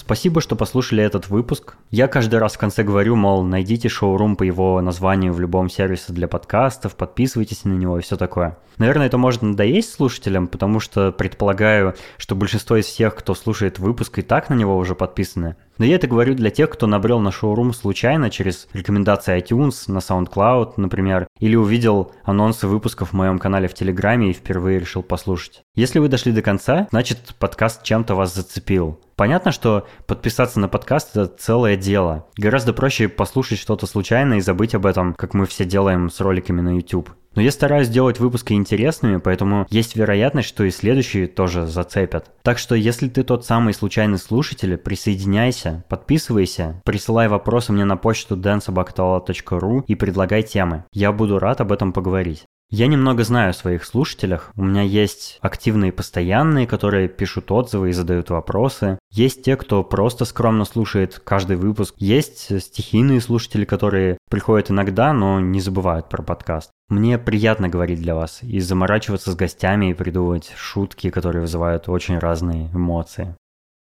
Спасибо, 0.00 0.40
что 0.40 0.56
послушали 0.56 1.04
этот 1.04 1.28
выпуск. 1.28 1.76
Я 1.90 2.08
каждый 2.08 2.36
раз 2.40 2.54
в 2.54 2.58
конце 2.58 2.82
говорю, 2.82 3.16
мол, 3.16 3.42
найдите 3.42 3.90
шоурум 3.90 4.34
по 4.34 4.44
его 4.44 4.80
названию 4.80 5.34
в 5.34 5.40
любом 5.40 5.68
сервисе 5.68 6.14
для 6.14 6.26
подкастов, 6.26 6.96
подписывайтесь 6.96 7.64
на 7.64 7.74
него 7.74 7.98
и 7.98 8.00
все 8.00 8.16
такое. 8.16 8.56
Наверное, 8.78 9.08
это 9.08 9.18
может 9.18 9.42
надоесть 9.42 9.92
слушателям, 9.92 10.48
потому 10.48 10.80
что 10.80 11.12
предполагаю, 11.12 11.96
что 12.16 12.34
большинство 12.34 12.76
из 12.76 12.86
всех, 12.86 13.14
кто 13.14 13.34
слушает 13.34 13.78
выпуск, 13.78 14.18
и 14.18 14.22
так 14.22 14.48
на 14.48 14.54
него 14.54 14.78
уже 14.78 14.94
подписаны. 14.94 15.56
Но 15.80 15.86
я 15.86 15.94
это 15.94 16.06
говорю 16.06 16.34
для 16.34 16.50
тех, 16.50 16.68
кто 16.68 16.86
набрел 16.86 17.20
на 17.20 17.32
шоурум 17.32 17.72
случайно 17.72 18.28
через 18.28 18.68
рекомендации 18.74 19.42
iTunes, 19.42 19.90
на 19.90 20.00
SoundCloud, 20.00 20.74
например, 20.76 21.26
или 21.38 21.56
увидел 21.56 22.12
анонсы 22.22 22.66
выпусков 22.66 23.08
в 23.08 23.12
моем 23.14 23.38
канале 23.38 23.66
в 23.66 23.72
Телеграме 23.72 24.28
и 24.28 24.34
впервые 24.34 24.78
решил 24.78 25.02
послушать. 25.02 25.62
Если 25.74 25.98
вы 25.98 26.08
дошли 26.08 26.32
до 26.32 26.42
конца, 26.42 26.86
значит 26.90 27.34
подкаст 27.38 27.82
чем-то 27.82 28.14
вас 28.14 28.34
зацепил. 28.34 29.00
Понятно, 29.16 29.52
что 29.52 29.86
подписаться 30.06 30.60
на 30.60 30.68
подкаст– 30.68 31.10
это 31.16 31.28
целое 31.28 31.78
дело. 31.78 32.26
Гораздо 32.36 32.74
проще 32.74 33.08
послушать 33.08 33.58
что-то 33.58 33.86
случайно 33.86 34.34
и 34.34 34.40
забыть 34.42 34.74
об 34.74 34.84
этом, 34.84 35.14
как 35.14 35.32
мы 35.32 35.46
все 35.46 35.64
делаем 35.64 36.10
с 36.10 36.20
роликами 36.20 36.60
на 36.60 36.76
YouTube. 36.76 37.08
Но 37.34 37.42
я 37.42 37.50
стараюсь 37.50 37.88
делать 37.88 38.18
выпуски 38.18 38.52
интересными, 38.54 39.18
поэтому 39.18 39.66
есть 39.70 39.96
вероятность, 39.96 40.48
что 40.48 40.64
и 40.64 40.70
следующие 40.70 41.28
тоже 41.28 41.66
зацепят. 41.66 42.30
Так 42.42 42.58
что 42.58 42.74
если 42.74 43.08
ты 43.08 43.22
тот 43.22 43.44
самый 43.44 43.72
случайный 43.72 44.18
слушатель, 44.18 44.76
присоединяйся, 44.76 45.84
подписывайся, 45.88 46.80
присылай 46.84 47.28
вопросы 47.28 47.72
мне 47.72 47.84
на 47.84 47.96
почту 47.96 48.36
dansobactala.ru 48.36 49.84
и 49.86 49.94
предлагай 49.94 50.42
темы. 50.42 50.84
Я 50.92 51.12
буду 51.12 51.38
рад 51.38 51.60
об 51.60 51.72
этом 51.72 51.92
поговорить. 51.92 52.44
Я 52.72 52.86
немного 52.86 53.24
знаю 53.24 53.50
о 53.50 53.54
своих 53.54 53.84
слушателях. 53.84 54.52
У 54.54 54.62
меня 54.62 54.82
есть 54.82 55.38
активные 55.40 55.90
постоянные, 55.90 56.68
которые 56.68 57.08
пишут 57.08 57.50
отзывы 57.50 57.90
и 57.90 57.92
задают 57.92 58.30
вопросы. 58.30 58.96
Есть 59.10 59.42
те, 59.42 59.56
кто 59.56 59.82
просто 59.82 60.24
скромно 60.24 60.64
слушает 60.64 61.20
каждый 61.24 61.56
выпуск. 61.56 61.96
Есть 61.98 62.62
стихийные 62.62 63.20
слушатели, 63.20 63.64
которые 63.64 64.18
приходят 64.30 64.70
иногда, 64.70 65.12
но 65.12 65.40
не 65.40 65.60
забывают 65.60 66.08
про 66.08 66.22
подкаст. 66.22 66.70
Мне 66.88 67.18
приятно 67.18 67.68
говорить 67.68 68.00
для 68.00 68.14
вас 68.14 68.40
и 68.42 68.60
заморачиваться 68.60 69.32
с 69.32 69.36
гостями 69.36 69.90
и 69.90 69.94
придумывать 69.94 70.52
шутки, 70.56 71.10
которые 71.10 71.42
вызывают 71.42 71.88
очень 71.88 72.18
разные 72.18 72.70
эмоции. 72.72 73.34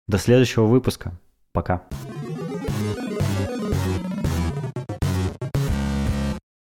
До 0.07 0.17
следующего 0.17 0.65
выпуска. 0.65 1.13
Пока. 1.53 1.83